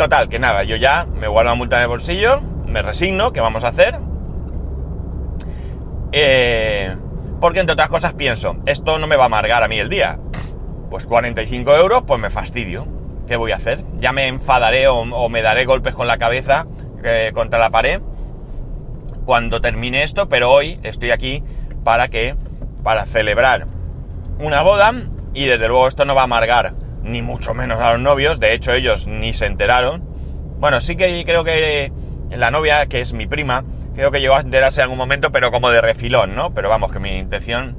Total, 0.00 0.30
que 0.30 0.38
nada, 0.38 0.62
yo 0.62 0.76
ya 0.76 1.04
me 1.04 1.28
guardo 1.28 1.50
la 1.50 1.56
multa 1.56 1.76
en 1.76 1.82
el 1.82 1.88
bolsillo, 1.88 2.40
me 2.40 2.80
resigno, 2.80 3.34
¿qué 3.34 3.42
vamos 3.42 3.64
a 3.64 3.68
hacer? 3.68 3.98
Eh, 6.12 6.96
porque 7.38 7.60
entre 7.60 7.74
otras 7.74 7.90
cosas 7.90 8.14
pienso, 8.14 8.56
esto 8.64 8.98
no 8.98 9.06
me 9.06 9.16
va 9.16 9.24
a 9.24 9.26
amargar 9.26 9.62
a 9.62 9.68
mí 9.68 9.78
el 9.78 9.90
día. 9.90 10.18
Pues 10.88 11.04
45 11.04 11.76
euros, 11.76 12.04
pues 12.06 12.18
me 12.18 12.30
fastidio. 12.30 12.88
¿Qué 13.28 13.36
voy 13.36 13.52
a 13.52 13.56
hacer? 13.56 13.84
Ya 13.98 14.12
me 14.12 14.26
enfadaré 14.26 14.88
o, 14.88 15.28
me 15.28 15.42
daré 15.42 15.66
golpes 15.66 15.94
con 15.94 16.06
la 16.06 16.16
cabeza 16.16 16.64
eh, 17.04 17.32
contra 17.34 17.58
la 17.58 17.68
pared 17.68 18.00
cuando 19.26 19.60
termine 19.60 20.02
esto, 20.02 20.30
pero 20.30 20.50
hoy 20.50 20.80
estoy 20.82 21.10
aquí 21.10 21.44
para 21.84 22.08
que, 22.08 22.36
para 22.82 23.04
celebrar 23.04 23.66
una 24.38 24.62
boda 24.62 24.94
y 25.34 25.44
desde 25.44 25.68
luego 25.68 25.88
esto 25.88 26.06
no 26.06 26.14
va 26.14 26.22
a 26.22 26.24
amargar 26.24 26.79
ni 27.02 27.22
mucho 27.22 27.54
menos 27.54 27.80
a 27.80 27.92
los 27.92 28.00
novios, 28.00 28.40
de 28.40 28.54
hecho 28.54 28.72
ellos 28.72 29.06
ni 29.06 29.32
se 29.32 29.46
enteraron. 29.46 30.04
Bueno, 30.58 30.80
sí 30.80 30.96
que 30.96 31.24
creo 31.24 31.44
que 31.44 31.92
la 32.30 32.50
novia, 32.50 32.86
que 32.86 33.00
es 33.00 33.12
mi 33.12 33.26
prima, 33.26 33.64
creo 33.94 34.10
que 34.10 34.20
llegó 34.20 34.36
a 34.36 34.40
enterarse 34.40 34.80
en 34.80 34.84
algún 34.84 34.98
momento, 34.98 35.32
pero 35.32 35.50
como 35.50 35.70
de 35.70 35.80
refilón, 35.80 36.34
¿no? 36.34 36.52
Pero 36.54 36.68
vamos, 36.68 36.92
que 36.92 36.98
mi 36.98 37.18
intención 37.18 37.76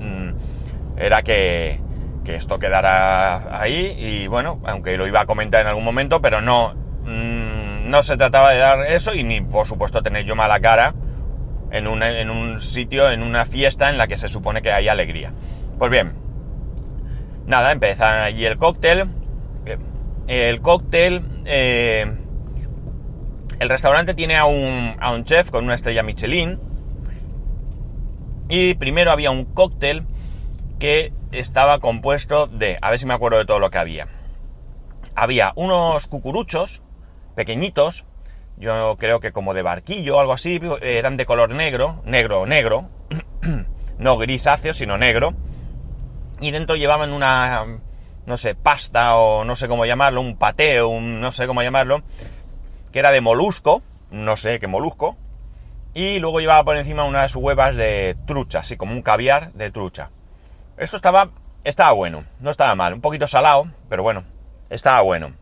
mm, 0.00 0.98
era 0.98 1.22
que, 1.22 1.80
esto 2.26 2.58
quedara 2.58 3.60
ahí 3.60 3.94
y 3.98 4.26
bueno, 4.28 4.60
aunque 4.64 4.96
lo 4.96 5.06
iba 5.06 5.20
a 5.20 5.26
comentar 5.26 5.60
en 5.60 5.66
algún 5.66 5.84
momento, 5.84 6.22
pero 6.22 6.40
no, 6.40 6.74
mm, 7.04 7.90
no 7.90 8.02
se 8.02 8.16
trataba 8.16 8.52
de 8.52 8.58
dar 8.58 8.86
eso 8.86 9.14
y 9.14 9.22
ni 9.24 9.42
por 9.42 9.66
supuesto 9.66 10.02
tener 10.02 10.24
yo 10.24 10.34
mala 10.34 10.58
cara 10.60 10.94
en 11.70 11.86
un, 11.86 12.02
en 12.02 12.30
un 12.30 12.62
sitio, 12.62 13.10
en 13.10 13.22
una 13.22 13.44
fiesta 13.44 13.90
en 13.90 13.98
la 13.98 14.06
que 14.06 14.16
se 14.16 14.28
supone 14.28 14.62
que 14.62 14.72
hay 14.72 14.88
alegría. 14.88 15.32
Pues 15.78 15.90
bien, 15.90 16.23
nada, 17.46 17.72
empieza 17.72 18.24
allí 18.24 18.46
el 18.46 18.58
cóctel. 18.58 19.08
El 20.26 20.60
cóctel... 20.60 21.42
Eh, 21.44 22.20
el 23.60 23.68
restaurante 23.68 24.14
tiene 24.14 24.36
a 24.36 24.46
un, 24.46 24.96
a 24.98 25.12
un 25.12 25.24
chef 25.24 25.50
con 25.50 25.64
una 25.64 25.74
estrella 25.74 26.02
Michelin. 26.02 26.58
Y 28.48 28.74
primero 28.74 29.10
había 29.10 29.30
un 29.30 29.44
cóctel 29.44 30.04
que 30.78 31.12
estaba 31.32 31.78
compuesto 31.78 32.46
de, 32.46 32.78
a 32.82 32.90
ver 32.90 32.98
si 32.98 33.06
me 33.06 33.14
acuerdo 33.14 33.38
de 33.38 33.44
todo 33.44 33.58
lo 33.58 33.70
que 33.70 33.78
había. 33.78 34.08
Había 35.14 35.52
unos 35.56 36.06
cucuruchos 36.06 36.82
pequeñitos, 37.34 38.06
yo 38.56 38.96
creo 38.98 39.20
que 39.20 39.32
como 39.32 39.54
de 39.54 39.62
barquillo 39.62 40.16
o 40.16 40.20
algo 40.20 40.32
así, 40.32 40.60
eran 40.82 41.16
de 41.16 41.26
color 41.26 41.50
negro, 41.50 42.02
negro, 42.04 42.46
negro, 42.46 42.88
no 43.98 44.18
grisáceo, 44.18 44.74
sino 44.74 44.98
negro. 44.98 45.34
Y 46.40 46.50
dentro 46.50 46.76
llevaban 46.76 47.12
una, 47.12 47.64
no 48.26 48.36
sé, 48.36 48.54
pasta 48.54 49.16
o 49.16 49.44
no 49.44 49.56
sé 49.56 49.68
cómo 49.68 49.86
llamarlo, 49.86 50.20
un 50.20 50.36
pateo, 50.36 50.88
un 50.88 51.20
no 51.20 51.32
sé 51.32 51.46
cómo 51.46 51.62
llamarlo, 51.62 52.02
que 52.92 52.98
era 52.98 53.12
de 53.12 53.20
molusco, 53.20 53.82
no 54.10 54.36
sé 54.36 54.58
qué 54.58 54.66
molusco, 54.66 55.16
y 55.94 56.18
luego 56.18 56.40
llevaba 56.40 56.64
por 56.64 56.76
encima 56.76 57.04
unas 57.04 57.34
huevas 57.36 57.76
de 57.76 58.16
trucha, 58.26 58.60
así 58.60 58.76
como 58.76 58.92
un 58.92 59.02
caviar 59.02 59.52
de 59.52 59.70
trucha. 59.70 60.10
Esto 60.76 60.96
estaba, 60.96 61.30
estaba 61.62 61.92
bueno, 61.92 62.24
no 62.40 62.50
estaba 62.50 62.74
mal, 62.74 62.94
un 62.94 63.00
poquito 63.00 63.26
salado, 63.26 63.68
pero 63.88 64.02
bueno, 64.02 64.24
estaba 64.70 65.00
bueno. 65.02 65.32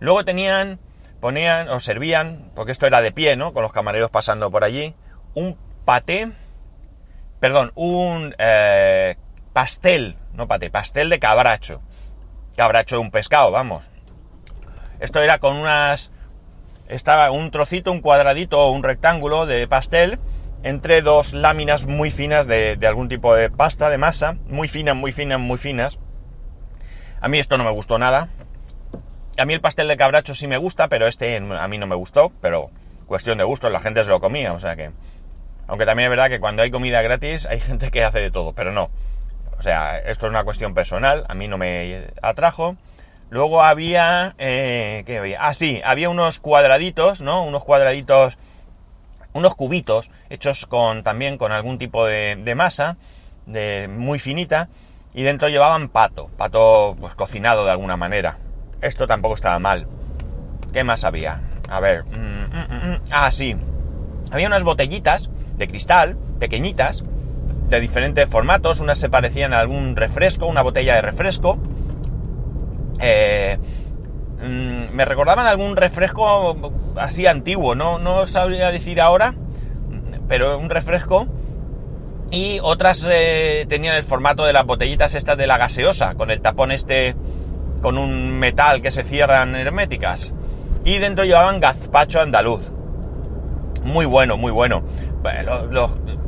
Luego 0.00 0.24
tenían, 0.24 0.80
ponían 1.20 1.68
o 1.68 1.80
servían, 1.80 2.50
porque 2.54 2.72
esto 2.72 2.86
era 2.86 3.00
de 3.00 3.12
pie, 3.12 3.36
¿no? 3.36 3.52
Con 3.52 3.62
los 3.62 3.72
camareros 3.72 4.10
pasando 4.10 4.50
por 4.50 4.64
allí, 4.64 4.94
un 5.34 5.56
paté, 5.84 6.32
perdón, 7.38 7.70
un 7.76 8.34
eh, 8.38 9.16
pastel, 9.56 10.18
no 10.34 10.46
paté, 10.48 10.68
pastel 10.68 11.08
de 11.08 11.18
cabracho. 11.18 11.80
Cabracho 12.58 12.96
de 12.96 13.00
un 13.00 13.10
pescado, 13.10 13.50
vamos. 13.50 13.88
Esto 15.00 15.22
era 15.22 15.38
con 15.38 15.56
unas 15.56 16.12
estaba 16.88 17.30
un 17.30 17.50
trocito, 17.50 17.90
un 17.90 18.02
cuadradito 18.02 18.60
o 18.60 18.70
un 18.70 18.82
rectángulo 18.82 19.46
de 19.46 19.66
pastel 19.66 20.18
entre 20.62 21.00
dos 21.00 21.32
láminas 21.32 21.86
muy 21.86 22.10
finas 22.10 22.46
de, 22.46 22.78
algún 22.86 23.08
tipo 23.08 23.34
de 23.34 23.48
pasta, 23.48 23.88
de 23.88 23.96
masa, 23.96 24.36
muy 24.46 24.68
finas, 24.68 24.94
muy 24.94 25.10
finas, 25.10 25.40
muy 25.40 25.56
finas. 25.56 25.98
A 27.22 27.28
mí 27.28 27.38
esto 27.38 27.56
no 27.56 27.64
me 27.64 27.70
gustó 27.70 27.98
nada. 27.98 28.28
A 29.38 29.46
mí 29.46 29.54
el 29.54 29.62
pastel 29.62 29.88
de 29.88 29.96
cabracho 29.96 30.34
sí 30.34 30.46
me 30.46 30.58
gusta, 30.58 30.88
pero 30.88 31.06
este 31.06 31.34
a 31.34 31.68
mí 31.68 31.78
no 31.78 31.86
me 31.86 31.96
gustó, 31.96 32.30
pero 32.42 32.70
cuestión 33.06 33.38
de 33.38 33.44
gusto, 33.44 33.70
la 33.70 33.80
gente 33.80 34.04
se 34.04 34.10
lo 34.10 34.20
comía, 34.20 34.52
o 34.52 34.60
sea 34.60 34.76
que... 34.76 34.90
Aunque 35.66 35.86
también 35.86 36.08
es 36.08 36.10
verdad 36.10 36.28
que 36.28 36.40
cuando 36.40 36.62
hay 36.62 36.70
comida 36.70 37.00
gratis 37.00 37.46
hay 37.46 37.58
gente 37.58 37.90
que 37.90 38.04
hace 38.04 38.20
de 38.20 38.30
todo, 38.30 38.52
pero 38.52 38.70
no. 38.70 38.90
O 39.58 39.62
sea, 39.62 39.98
esto 39.98 40.26
es 40.26 40.30
una 40.30 40.44
cuestión 40.44 40.74
personal, 40.74 41.24
a 41.28 41.34
mí 41.34 41.48
no 41.48 41.58
me 41.58 42.08
atrajo. 42.22 42.76
Luego 43.30 43.62
había... 43.62 44.34
Eh, 44.38 45.02
¿Qué 45.06 45.18
había? 45.18 45.38
Ah, 45.40 45.54
sí, 45.54 45.80
había 45.84 46.08
unos 46.08 46.38
cuadraditos, 46.38 47.20
¿no? 47.20 47.44
Unos 47.44 47.64
cuadraditos... 47.64 48.38
Unos 49.32 49.54
cubitos 49.54 50.10
hechos 50.30 50.64
con 50.66 51.02
también 51.02 51.36
con 51.36 51.52
algún 51.52 51.78
tipo 51.78 52.06
de, 52.06 52.54
masa, 52.56 52.96
de, 53.44 53.86
muy 53.86 54.18
finita, 54.18 54.68
y 55.12 55.24
dentro 55.24 55.50
llevaban 55.50 55.90
pato, 55.90 56.30
pato 56.38 56.96
pues 56.98 57.14
cocinado 57.14 57.66
de 57.66 57.70
alguna 57.70 57.98
manera. 57.98 58.38
Esto 58.80 59.06
tampoco 59.06 59.34
estaba 59.34 59.58
mal. 59.58 59.88
¿Qué 60.72 60.84
más 60.84 61.04
había? 61.04 61.42
A 61.68 61.80
ver. 61.80 62.04
Mm, 62.04 62.44
mm, 62.44 62.92
mm, 62.92 63.00
ah, 63.10 63.30
sí. 63.30 63.56
Había 64.30 64.46
unas 64.46 64.64
botellitas 64.64 65.28
de 65.56 65.68
cristal, 65.68 66.16
pequeñitas, 66.38 67.04
de 67.68 67.80
diferentes 67.80 68.28
formatos. 68.28 68.80
Unas 68.80 68.98
se 68.98 69.08
parecían 69.08 69.52
a 69.52 69.60
algún 69.60 69.96
refresco, 69.96 70.46
una 70.46 70.62
botella 70.62 70.94
de 70.94 71.02
refresco 71.02 71.58
eh, 73.00 73.58
mm, 74.42 74.94
me 74.94 75.04
recordaban 75.04 75.46
algún 75.46 75.76
refresco 75.76 76.72
así 76.96 77.26
antiguo, 77.26 77.74
no, 77.74 77.98
no 77.98 78.26
sabría 78.26 78.70
decir 78.70 79.00
ahora, 79.00 79.34
pero 80.28 80.58
un 80.58 80.70
refresco. 80.70 81.26
Y 82.30 82.58
otras 82.62 83.06
eh, 83.08 83.66
tenían 83.68 83.94
el 83.94 84.02
formato 84.02 84.44
de 84.44 84.52
las 84.52 84.66
botellitas 84.66 85.14
estas 85.14 85.36
de 85.38 85.46
la 85.46 85.58
gaseosa, 85.58 86.14
con 86.14 86.30
el 86.30 86.40
tapón 86.40 86.72
este, 86.72 87.14
con 87.82 87.98
un 87.98 88.32
metal 88.38 88.82
que 88.82 88.90
se 88.90 89.04
cierran 89.04 89.54
herméticas. 89.54 90.32
Y 90.84 90.98
dentro 90.98 91.24
llevaban 91.24 91.60
gazpacho 91.60 92.20
andaluz. 92.20 92.62
Muy 93.84 94.06
bueno, 94.06 94.36
muy 94.36 94.50
bueno. 94.50 94.82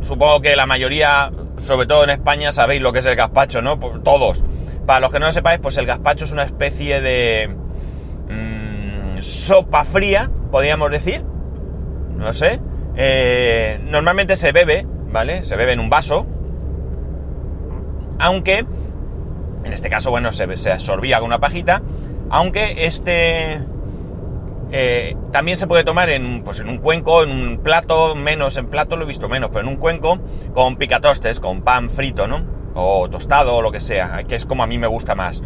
Supongo 0.02 0.40
que 0.40 0.56
la 0.56 0.66
mayoría, 0.66 1.30
sobre 1.58 1.86
todo 1.86 2.04
en 2.04 2.10
España, 2.10 2.52
sabéis 2.52 2.82
lo 2.82 2.92
que 2.92 3.00
es 3.00 3.06
el 3.06 3.16
gazpacho, 3.16 3.62
¿no? 3.62 3.78
Todos. 3.78 4.42
Para 4.86 5.00
los 5.00 5.12
que 5.12 5.18
no 5.18 5.26
lo 5.26 5.32
sepáis, 5.32 5.60
pues 5.60 5.76
el 5.76 5.86
gazpacho 5.86 6.24
es 6.24 6.32
una 6.32 6.44
especie 6.44 7.00
de 7.00 7.54
mm, 8.28 9.20
sopa 9.20 9.84
fría, 9.84 10.30
podríamos 10.50 10.90
decir. 10.90 11.24
No 12.16 12.32
sé. 12.32 12.60
Eh, 12.96 13.80
normalmente 13.84 14.34
se 14.34 14.50
bebe, 14.52 14.86
¿vale? 15.10 15.42
Se 15.42 15.56
bebe 15.56 15.72
en 15.72 15.80
un 15.80 15.90
vaso. 15.90 16.26
Aunque, 18.18 18.66
en 19.64 19.72
este 19.72 19.88
caso, 19.88 20.10
bueno, 20.10 20.32
se, 20.32 20.44
absorbía 20.72 21.18
con 21.18 21.26
una 21.26 21.38
pajita. 21.38 21.82
Aunque 22.30 22.86
este... 22.86 23.60
Eh, 24.70 25.16
también 25.32 25.56
se 25.56 25.66
puede 25.66 25.84
tomar 25.84 26.10
en, 26.10 26.42
pues 26.42 26.60
en 26.60 26.68
un 26.68 26.78
cuenco, 26.78 27.22
en 27.22 27.30
un 27.30 27.58
plato, 27.58 28.14
menos 28.14 28.56
en 28.56 28.66
plato 28.66 28.96
lo 28.96 29.04
he 29.04 29.08
visto 29.08 29.28
menos, 29.28 29.50
pero 29.50 29.62
en 29.62 29.68
un 29.68 29.76
cuenco 29.76 30.18
con 30.54 30.76
picatostes, 30.76 31.40
con 31.40 31.62
pan 31.62 31.90
frito, 31.90 32.26
¿no? 32.26 32.58
o 32.74 33.08
tostado 33.10 33.56
o 33.56 33.62
lo 33.62 33.72
que 33.72 33.80
sea, 33.80 34.22
que 34.26 34.36
es 34.36 34.46
como 34.46 34.62
a 34.62 34.66
mí 34.66 34.78
me 34.78 34.86
gusta 34.86 35.14
más. 35.14 35.42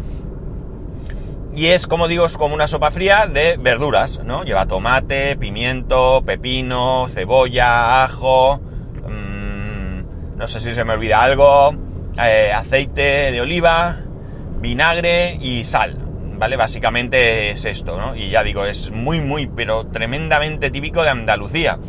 Y 1.55 1.67
es, 1.67 1.87
como 1.87 2.07
digo, 2.07 2.25
es 2.25 2.37
como 2.37 2.55
una 2.55 2.67
sopa 2.67 2.91
fría 2.91 3.27
de 3.27 3.57
verduras, 3.57 4.21
¿no? 4.23 4.43
Lleva 4.43 4.65
tomate, 4.65 5.35
pimiento, 5.37 6.23
pepino, 6.25 7.07
cebolla, 7.09 8.03
ajo, 8.03 8.59
mmm, 9.07 10.37
no 10.37 10.47
sé 10.47 10.59
si 10.59 10.73
se 10.73 10.83
me 10.83 10.93
olvida 10.93 11.21
algo, 11.21 11.75
eh, 12.23 12.51
aceite 12.53 13.31
de 13.31 13.41
oliva, 13.41 13.97
vinagre 14.59 15.37
y 15.41 15.63
sal, 15.63 15.97
Básicamente 16.57 17.51
es 17.51 17.65
esto, 17.65 17.97
¿no? 17.97 18.15
Y 18.15 18.29
ya 18.29 18.43
digo, 18.43 18.65
es 18.65 18.91
muy, 18.91 19.21
muy, 19.21 19.47
pero 19.47 19.87
tremendamente 19.87 20.71
típico 20.71 21.03
de 21.03 21.09
Andalucía. 21.09 21.79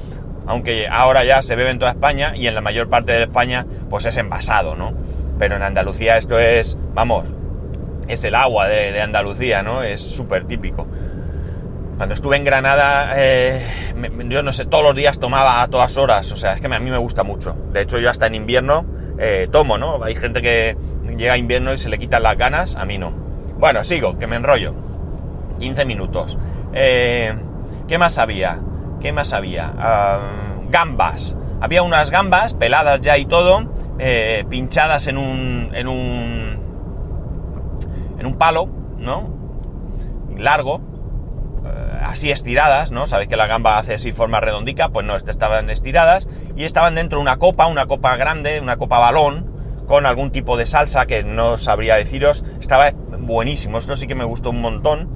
Aunque 0.46 0.88
ahora 0.88 1.24
ya 1.24 1.40
se 1.42 1.56
bebe 1.56 1.70
en 1.70 1.78
toda 1.78 1.92
España 1.92 2.34
y 2.36 2.46
en 2.46 2.54
la 2.54 2.60
mayor 2.60 2.88
parte 2.88 3.12
de 3.12 3.22
España 3.22 3.66
pues 3.88 4.04
es 4.04 4.16
envasado, 4.16 4.76
¿no? 4.76 4.92
pero 5.38 5.56
en 5.56 5.62
Andalucía 5.62 6.16
esto 6.16 6.38
es, 6.38 6.76
vamos, 6.94 7.28
es 8.08 8.24
el 8.24 8.34
agua 8.34 8.68
de, 8.68 9.00
Andalucía, 9.00 9.62
¿no? 9.62 9.82
Es 9.82 10.00
súper 10.00 10.46
típico. 10.46 10.86
Cuando 11.96 12.14
estuve 12.14 12.36
en 12.36 12.44
Granada, 12.44 13.12
eh, 13.16 13.64
yo 14.28 14.42
no 14.42 14.52
sé, 14.52 14.64
todos 14.64 14.82
los 14.82 14.94
días 14.94 15.18
tomaba 15.18 15.62
a 15.62 15.68
todas 15.68 15.96
horas, 15.96 16.30
o 16.32 16.36
sea, 16.36 16.54
es 16.54 16.60
que 16.60 16.66
a 16.66 16.80
mí 16.80 16.90
me 16.90 16.98
gusta 16.98 17.22
mucho. 17.22 17.56
De 17.72 17.82
hecho, 17.82 17.98
yo 17.98 18.10
hasta 18.10 18.26
en 18.26 18.34
invierno 18.34 18.84
eh, 19.18 19.48
tomo, 19.50 19.78
¿no? 19.78 20.02
Hay 20.02 20.16
gente 20.16 20.42
que 20.42 20.76
llega 21.16 21.34
a 21.34 21.38
invierno 21.38 21.72
y 21.72 21.78
se 21.78 21.88
le 21.88 21.98
quitan 21.98 22.22
las 22.22 22.36
ganas, 22.36 22.74
a 22.74 22.84
mí 22.84 22.98
no. 22.98 23.23
Bueno, 23.58 23.84
sigo, 23.84 24.16
que 24.18 24.26
me 24.26 24.36
enrollo. 24.36 24.74
15 25.58 25.84
minutos. 25.84 26.38
Eh, 26.72 27.34
¿Qué 27.86 27.98
más 27.98 28.18
había? 28.18 28.60
¿Qué 29.00 29.12
más 29.12 29.32
había? 29.32 29.72
Gambas. 30.70 31.36
Había 31.60 31.82
unas 31.82 32.10
gambas 32.10 32.54
peladas 32.54 33.00
ya 33.00 33.16
y 33.16 33.26
todo, 33.26 33.64
eh, 33.98 34.44
pinchadas 34.50 35.06
en 35.06 35.18
un, 35.18 35.70
en 35.72 35.88
un, 35.88 36.58
en 38.18 38.26
un 38.26 38.34
palo, 38.36 38.68
¿no? 38.98 39.30
Largo, 40.36 40.80
eh, 41.64 42.00
así 42.02 42.30
estiradas, 42.30 42.90
¿no? 42.90 43.06
Sabéis 43.06 43.28
que 43.28 43.36
la 43.36 43.46
gamba 43.46 43.78
hace 43.78 43.94
así 43.94 44.12
forma 44.12 44.40
redondica, 44.40 44.88
pues 44.88 45.06
no, 45.06 45.16
estaban 45.16 45.70
estiradas 45.70 46.28
y 46.56 46.64
estaban 46.64 46.96
dentro 46.96 47.18
de 47.18 47.22
una 47.22 47.38
copa, 47.38 47.66
una 47.66 47.86
copa 47.86 48.16
grande, 48.16 48.60
una 48.60 48.76
copa 48.76 48.98
balón, 48.98 49.54
con 49.86 50.06
algún 50.06 50.30
tipo 50.32 50.56
de 50.56 50.66
salsa 50.66 51.06
que 51.06 51.22
no 51.24 51.56
sabría 51.56 51.96
deciros. 51.96 52.44
Estaba 52.60 52.92
buenísimo, 53.20 53.78
esto 53.78 53.96
sí 53.96 54.06
que 54.06 54.14
me 54.14 54.24
gustó 54.24 54.50
un 54.50 54.60
montón. 54.60 55.08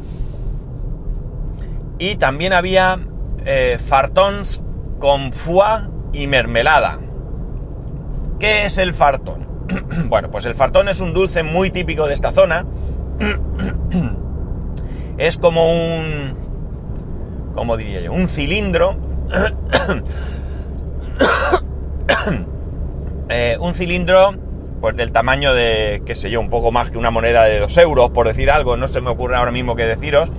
Y 1.99 2.17
también 2.17 2.53
había 2.53 2.99
eh, 3.45 3.79
fartons 3.85 4.63
con 4.99 5.33
foie 5.33 5.89
y 6.13 6.27
mermelada. 6.27 6.99
¿Qué 8.39 8.65
es 8.65 8.79
el 8.79 8.95
fartón? 8.95 9.49
bueno, 10.09 10.31
pues 10.31 10.47
el 10.47 10.55
fartón 10.55 10.89
es 10.89 11.01
un 11.01 11.13
dulce 11.13 11.43
muy 11.43 11.71
típico 11.71 12.07
de 12.07 12.15
esta 12.15 12.33
zona. 12.33 12.65
es 15.19 15.39
como 15.39 15.73
un... 15.73 16.37
¿Cómo 17.55 17.77
diría 17.77 18.01
yo? 18.01 18.13
Un 18.13 18.29
cilindro. 18.29 18.97
Eh, 23.31 23.59
un 23.61 23.75
cilindro 23.75 24.31
pues 24.81 24.97
del 24.97 25.13
tamaño 25.13 25.55
de, 25.55 26.03
qué 26.07 26.15
sé 26.15 26.31
yo, 26.31 26.41
un 26.41 26.51
poco 26.51 26.73
más 26.73 26.91
que 26.91 26.99
una 26.99 27.11
moneda 27.11 27.45
de 27.45 27.59
2 27.61 27.79
euros, 27.79 28.11
por 28.11 28.27
decir 28.27 28.51
algo, 28.51 28.77
no 28.77 28.89
se 28.89 29.01
me 29.01 29.11
ocurre 29.11 29.37
ahora 29.37 29.51
mismo 29.51 29.77
qué 29.77 29.85
deciros. 29.85 30.31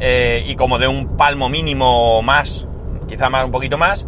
Eh, 0.00 0.44
y 0.46 0.56
como 0.56 0.78
de 0.78 0.88
un 0.88 1.16
palmo 1.16 1.48
mínimo 1.48 2.22
más, 2.22 2.66
quizá 3.08 3.30
más 3.30 3.44
un 3.44 3.52
poquito 3.52 3.78
más, 3.78 4.06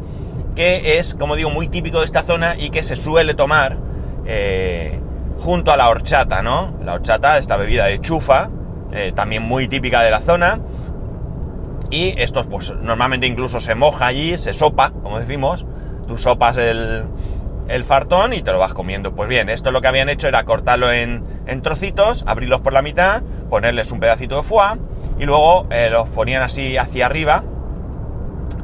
que 0.54 0.98
es, 0.98 1.14
como 1.14 1.36
digo, 1.36 1.50
muy 1.50 1.68
típico 1.68 2.00
de 2.00 2.04
esta 2.04 2.22
zona 2.22 2.56
y 2.58 2.70
que 2.70 2.82
se 2.82 2.96
suele 2.96 3.34
tomar 3.34 3.78
eh, 4.26 5.00
junto 5.38 5.72
a 5.72 5.76
la 5.76 5.88
horchata, 5.88 6.42
¿no? 6.42 6.74
La 6.84 6.94
horchata, 6.94 7.38
esta 7.38 7.56
bebida 7.56 7.86
de 7.86 8.00
chufa, 8.00 8.50
eh, 8.92 9.12
también 9.14 9.42
muy 9.42 9.68
típica 9.68 10.02
de 10.02 10.10
la 10.10 10.20
zona. 10.20 10.60
Y 11.90 12.14
esto, 12.20 12.44
pues 12.44 12.72
normalmente 12.82 13.26
incluso 13.26 13.60
se 13.60 13.74
moja 13.74 14.06
allí, 14.06 14.36
se 14.38 14.52
sopa, 14.52 14.90
como 14.90 15.18
decimos. 15.18 15.64
Tú 16.06 16.18
sopas 16.18 16.56
el, 16.56 17.04
el 17.68 17.84
fartón 17.84 18.32
y 18.32 18.42
te 18.42 18.52
lo 18.52 18.58
vas 18.58 18.74
comiendo. 18.74 19.14
Pues 19.14 19.28
bien, 19.28 19.48
esto 19.48 19.70
lo 19.70 19.80
que 19.80 19.88
habían 19.88 20.08
hecho 20.08 20.28
era 20.28 20.44
cortarlo 20.44 20.92
en, 20.92 21.24
en 21.46 21.62
trocitos, 21.62 22.24
abrirlos 22.26 22.60
por 22.60 22.72
la 22.72 22.82
mitad, 22.82 23.22
ponerles 23.48 23.92
un 23.92 24.00
pedacito 24.00 24.36
de 24.36 24.42
foie 24.42 24.78
y 25.18 25.24
luego 25.24 25.66
eh, 25.70 25.88
los 25.90 26.08
ponían 26.08 26.42
así 26.42 26.76
hacia 26.76 27.06
arriba 27.06 27.44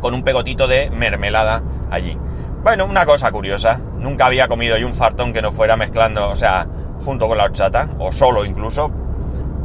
con 0.01 0.15
un 0.15 0.23
pegotito 0.23 0.67
de 0.67 0.91
mermelada 0.91 1.63
allí. 1.91 2.17
Bueno, 2.63 2.85
una 2.85 3.07
cosa 3.07 3.31
curiosa, 3.33 3.81
nunca 3.99 4.27
había 4.27 4.49
comido 4.49 4.77
yo 4.77 4.87
un 4.87 4.95
fartón 4.95 5.33
que 5.33 5.41
no 5.41 5.53
fuera 5.53 5.77
mezclando, 5.77 6.29
o 6.29 6.37
sea, 6.37 6.67
junto 7.05 7.27
con 7.27 7.39
la 7.39 7.45
horchata, 7.45 7.89
o 7.99 8.13
solo 8.13 8.45
incluso. 8.45 8.91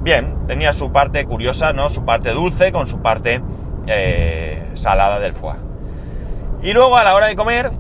Bien, 0.02 0.46
tenía 0.48 0.72
su 0.72 0.92
parte 0.92 1.26
curiosa, 1.26 1.74
¿no? 1.74 1.90
Su 1.90 2.06
parte 2.06 2.32
dulce 2.32 2.72
con 2.72 2.88
su 2.88 3.02
parte 3.02 3.42
eh, 3.88 4.72
salada 4.76 5.20
del 5.20 5.34
foie. 5.34 5.58
Y 6.62 6.74
luego 6.74 6.96
a 6.96 7.04
la 7.04 7.16
hora 7.16 7.28
de 7.28 7.36
comer, 7.36 7.72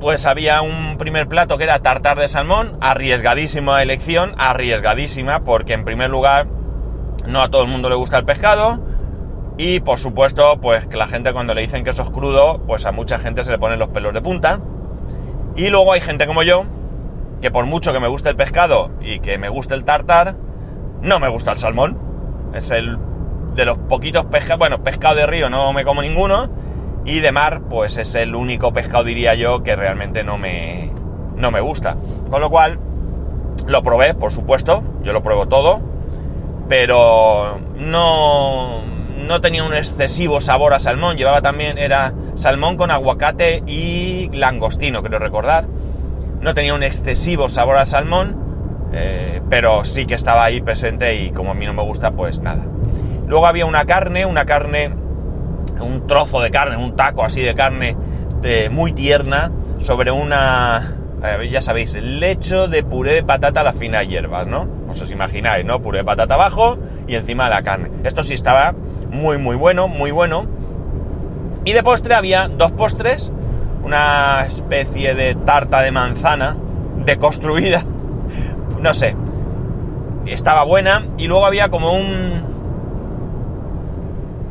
pues 0.00 0.26
había 0.26 0.62
un 0.62 0.96
primer 0.98 1.28
plato 1.28 1.58
que 1.58 1.64
era 1.64 1.80
tartar 1.80 2.18
de 2.18 2.28
salmón, 2.28 2.76
arriesgadísima 2.80 3.82
elección, 3.82 4.34
arriesgadísima, 4.38 5.44
porque 5.44 5.72
en 5.72 5.84
primer 5.84 6.10
lugar 6.10 6.46
no 7.26 7.42
a 7.42 7.50
todo 7.50 7.62
el 7.62 7.68
mundo 7.68 7.88
le 7.88 7.96
gusta 7.96 8.18
el 8.18 8.24
pescado, 8.24 8.80
y 9.58 9.80
por 9.80 9.98
supuesto, 9.98 10.60
pues 10.60 10.86
que 10.86 10.96
la 10.96 11.08
gente 11.08 11.32
cuando 11.32 11.52
le 11.52 11.62
dicen 11.62 11.82
que 11.82 11.90
eso 11.90 12.04
es 12.04 12.10
crudo, 12.10 12.62
pues 12.64 12.86
a 12.86 12.92
mucha 12.92 13.18
gente 13.18 13.42
se 13.42 13.50
le 13.50 13.58
ponen 13.58 13.80
los 13.80 13.88
pelos 13.88 14.14
de 14.14 14.22
punta. 14.22 14.60
Y 15.56 15.68
luego 15.70 15.92
hay 15.92 16.00
gente 16.00 16.28
como 16.28 16.44
yo, 16.44 16.64
que 17.42 17.50
por 17.50 17.66
mucho 17.66 17.92
que 17.92 17.98
me 17.98 18.06
guste 18.06 18.28
el 18.28 18.36
pescado 18.36 18.92
y 19.00 19.18
que 19.18 19.36
me 19.36 19.48
guste 19.48 19.74
el 19.74 19.82
tartar, 19.82 20.36
no 21.02 21.18
me 21.18 21.26
gusta 21.28 21.50
el 21.50 21.58
salmón. 21.58 21.98
Es 22.54 22.70
el 22.70 22.98
de 23.56 23.64
los 23.64 23.78
poquitos 23.78 24.26
pescados, 24.26 24.60
bueno, 24.60 24.84
pescado 24.84 25.16
de 25.16 25.26
río 25.26 25.50
no 25.50 25.72
me 25.72 25.82
como 25.82 26.02
ninguno, 26.02 26.48
y 27.08 27.20
de 27.20 27.32
mar, 27.32 27.62
pues 27.70 27.96
es 27.96 28.14
el 28.14 28.34
único 28.34 28.74
pescado, 28.74 29.02
diría 29.02 29.34
yo, 29.34 29.62
que 29.62 29.74
realmente 29.74 30.24
no 30.24 30.36
me, 30.36 30.92
no 31.36 31.50
me 31.50 31.60
gusta. 31.62 31.96
Con 32.30 32.42
lo 32.42 32.50
cual, 32.50 32.78
lo 33.66 33.82
probé, 33.82 34.12
por 34.12 34.30
supuesto, 34.30 34.82
yo 35.02 35.14
lo 35.14 35.22
pruebo 35.22 35.48
todo, 35.48 35.80
pero 36.68 37.60
no, 37.76 38.82
no 39.26 39.40
tenía 39.40 39.64
un 39.64 39.72
excesivo 39.72 40.42
sabor 40.42 40.74
a 40.74 40.80
salmón, 40.80 41.16
llevaba 41.16 41.40
también, 41.40 41.78
era 41.78 42.12
salmón 42.34 42.76
con 42.76 42.90
aguacate 42.90 43.62
y 43.66 44.28
langostino, 44.34 45.02
creo 45.02 45.18
recordar. 45.18 45.66
No 46.42 46.52
tenía 46.52 46.74
un 46.74 46.82
excesivo 46.82 47.48
sabor 47.48 47.78
a 47.78 47.86
salmón, 47.86 48.36
eh, 48.92 49.40
pero 49.48 49.86
sí 49.86 50.04
que 50.04 50.14
estaba 50.14 50.44
ahí 50.44 50.60
presente 50.60 51.14
y 51.14 51.30
como 51.30 51.52
a 51.52 51.54
mí 51.54 51.64
no 51.64 51.72
me 51.72 51.82
gusta, 51.82 52.10
pues 52.10 52.40
nada. 52.40 52.66
Luego 53.26 53.46
había 53.46 53.64
una 53.64 53.86
carne, 53.86 54.26
una 54.26 54.44
carne 54.44 55.07
un 55.80 56.06
trozo 56.06 56.40
de 56.40 56.50
carne, 56.50 56.76
un 56.76 56.96
taco 56.96 57.24
así 57.24 57.42
de 57.42 57.54
carne 57.54 57.96
muy 58.70 58.92
tierna 58.92 59.50
sobre 59.78 60.10
una, 60.10 60.96
eh, 61.22 61.48
ya 61.50 61.62
sabéis, 61.62 61.94
lecho 61.94 62.68
de 62.68 62.82
puré 62.82 63.12
de 63.12 63.22
patata 63.22 63.60
a 63.60 63.64
las 63.64 63.76
finas 63.76 64.06
hierbas, 64.06 64.46
¿no? 64.46 64.66
Pues 64.86 65.00
os 65.00 65.10
imagináis, 65.10 65.64
¿no? 65.64 65.80
Puré 65.80 65.98
de 65.98 66.04
patata 66.04 66.34
abajo 66.34 66.78
y 67.06 67.14
encima 67.14 67.48
la 67.48 67.62
carne. 67.62 67.90
Esto 68.04 68.22
sí 68.22 68.34
estaba 68.34 68.74
muy, 69.10 69.38
muy 69.38 69.56
bueno, 69.56 69.88
muy 69.88 70.10
bueno. 70.10 70.46
Y 71.64 71.72
de 71.72 71.82
postre 71.82 72.14
había 72.14 72.48
dos 72.48 72.72
postres, 72.72 73.30
una 73.84 74.44
especie 74.46 75.14
de 75.14 75.34
tarta 75.34 75.82
de 75.82 75.90
manzana 75.90 76.56
deconstruida, 77.04 77.82
no 78.80 78.94
sé, 78.94 79.16
estaba 80.26 80.64
buena. 80.64 81.06
Y 81.18 81.26
luego 81.26 81.46
había 81.46 81.68
como 81.68 81.92
un... 81.92 82.46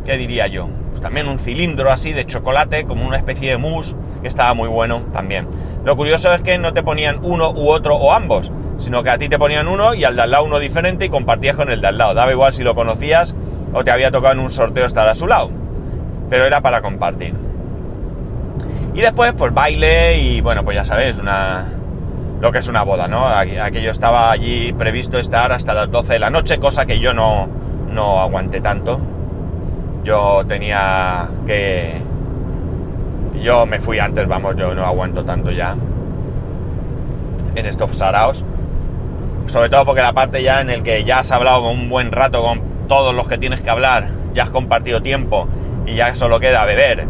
¿Qué 0.05 0.17
diría 0.17 0.47
yo? 0.47 0.69
Pues 0.97 1.03
también 1.03 1.27
un 1.27 1.37
cilindro 1.37 1.91
así 1.91 2.11
de 2.11 2.25
chocolate, 2.25 2.85
como 2.85 3.05
una 3.05 3.17
especie 3.17 3.51
de 3.51 3.57
mousse, 3.59 3.95
que 4.23 4.27
estaba 4.27 4.55
muy 4.55 4.67
bueno 4.67 5.03
también. 5.13 5.47
Lo 5.85 5.95
curioso 5.95 6.33
es 6.33 6.41
que 6.41 6.57
no 6.57 6.73
te 6.73 6.81
ponían 6.81 7.19
uno 7.21 7.51
u 7.51 7.69
otro 7.69 7.95
o 7.97 8.13
ambos, 8.13 8.51
sino 8.79 9.03
que 9.03 9.11
a 9.11 9.19
ti 9.19 9.29
te 9.29 9.37
ponían 9.37 9.67
uno 9.67 9.93
y 9.93 10.05
al 10.05 10.15
de 10.15 10.23
al 10.23 10.31
lado 10.31 10.45
uno 10.45 10.57
diferente 10.57 11.05
y 11.05 11.09
compartías 11.09 11.55
con 11.55 11.69
el 11.69 11.81
de 11.81 11.87
al 11.87 11.99
lado. 11.99 12.15
Daba 12.15 12.31
igual 12.31 12.51
si 12.51 12.63
lo 12.63 12.73
conocías 12.73 13.35
o 13.73 13.83
te 13.83 13.91
había 13.91 14.09
tocado 14.09 14.33
en 14.33 14.39
un 14.39 14.49
sorteo 14.49 14.87
estar 14.87 15.07
a 15.07 15.13
su 15.13 15.27
lado, 15.27 15.51
pero 16.31 16.47
era 16.47 16.61
para 16.61 16.81
compartir. 16.81 17.35
Y 18.95 19.01
después, 19.01 19.35
pues 19.37 19.53
baile 19.53 20.17
y 20.17 20.41
bueno, 20.41 20.65
pues 20.65 20.77
ya 20.77 20.83
sabes, 20.83 21.19
una 21.19 21.67
lo 22.41 22.51
que 22.51 22.57
es 22.57 22.67
una 22.67 22.81
boda, 22.81 23.07
¿no? 23.07 23.27
Aquello 23.27 23.91
estaba 23.91 24.31
allí 24.31 24.73
previsto 24.73 25.19
estar 25.19 25.51
hasta 25.51 25.75
las 25.75 25.91
12 25.91 26.13
de 26.13 26.19
la 26.19 26.31
noche, 26.31 26.57
cosa 26.57 26.87
que 26.87 26.99
yo 26.99 27.13
no, 27.13 27.47
no 27.87 28.19
aguanté 28.19 28.61
tanto 28.61 28.99
yo 30.07 30.45
tenía 30.47 31.27
que... 31.45 32.01
Yo 33.41 33.65
me 33.65 33.79
fui 33.79 33.99
antes, 33.99 34.25
vamos, 34.25 34.55
yo 34.55 34.73
no 34.73 34.85
aguanto 34.85 35.25
tanto 35.25 35.51
ya 35.51 35.75
en 37.55 37.65
estos 37.65 37.95
saraos. 37.97 38.43
Sobre 39.47 39.69
todo 39.69 39.85
porque 39.85 40.01
la 40.01 40.13
parte 40.13 40.41
ya 40.41 40.61
en 40.61 40.69
el 40.69 40.81
que 40.81 41.03
ya 41.03 41.19
has 41.19 41.31
hablado 41.31 41.69
un 41.69 41.89
buen 41.89 42.13
rato 42.13 42.41
con 42.41 42.61
todos 42.87 43.13
los 43.13 43.27
que 43.27 43.37
tienes 43.37 43.61
que 43.61 43.69
hablar, 43.69 44.07
ya 44.33 44.43
has 44.43 44.49
compartido 44.49 45.01
tiempo 45.01 45.49
y 45.85 45.95
ya 45.95 46.15
solo 46.15 46.39
queda 46.39 46.63
beber 46.63 47.05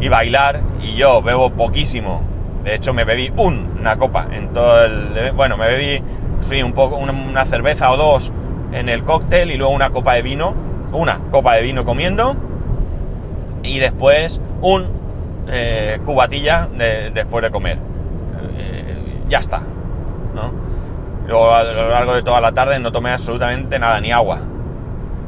y 0.00 0.08
bailar 0.08 0.62
y 0.82 0.96
yo 0.96 1.20
bebo 1.20 1.50
poquísimo. 1.50 2.22
De 2.64 2.74
hecho 2.74 2.94
me 2.94 3.04
bebí 3.04 3.30
una 3.36 3.98
copa 3.98 4.26
en 4.32 4.54
todo 4.54 4.84
el... 4.86 5.32
Bueno, 5.32 5.58
me 5.58 5.66
bebí 5.66 6.02
sí, 6.40 6.62
un 6.62 6.72
poco, 6.72 6.96
una 6.96 7.44
cerveza 7.44 7.90
o 7.92 7.98
dos 7.98 8.32
en 8.72 8.88
el 8.88 9.04
cóctel 9.04 9.50
y 9.50 9.56
luego 9.58 9.72
una 9.72 9.90
copa 9.90 10.14
de 10.14 10.22
vino 10.22 10.67
una 10.92 11.20
copa 11.30 11.54
de 11.54 11.62
vino 11.62 11.84
comiendo 11.84 12.36
y 13.62 13.78
después 13.78 14.40
un 14.60 14.86
eh, 15.48 15.98
cubatilla 16.04 16.68
después 17.14 17.42
de 17.42 17.50
comer. 17.50 17.78
Eh, 18.56 19.22
ya 19.28 19.38
está. 19.38 19.62
¿no? 20.34 20.52
Luego 21.26 21.54
a 21.54 21.62
lo 21.64 21.88
largo 21.88 22.14
de 22.14 22.22
toda 22.22 22.40
la 22.40 22.52
tarde 22.52 22.78
no 22.78 22.92
tomé 22.92 23.10
absolutamente 23.10 23.78
nada, 23.78 24.00
ni 24.00 24.12
agua. 24.12 24.40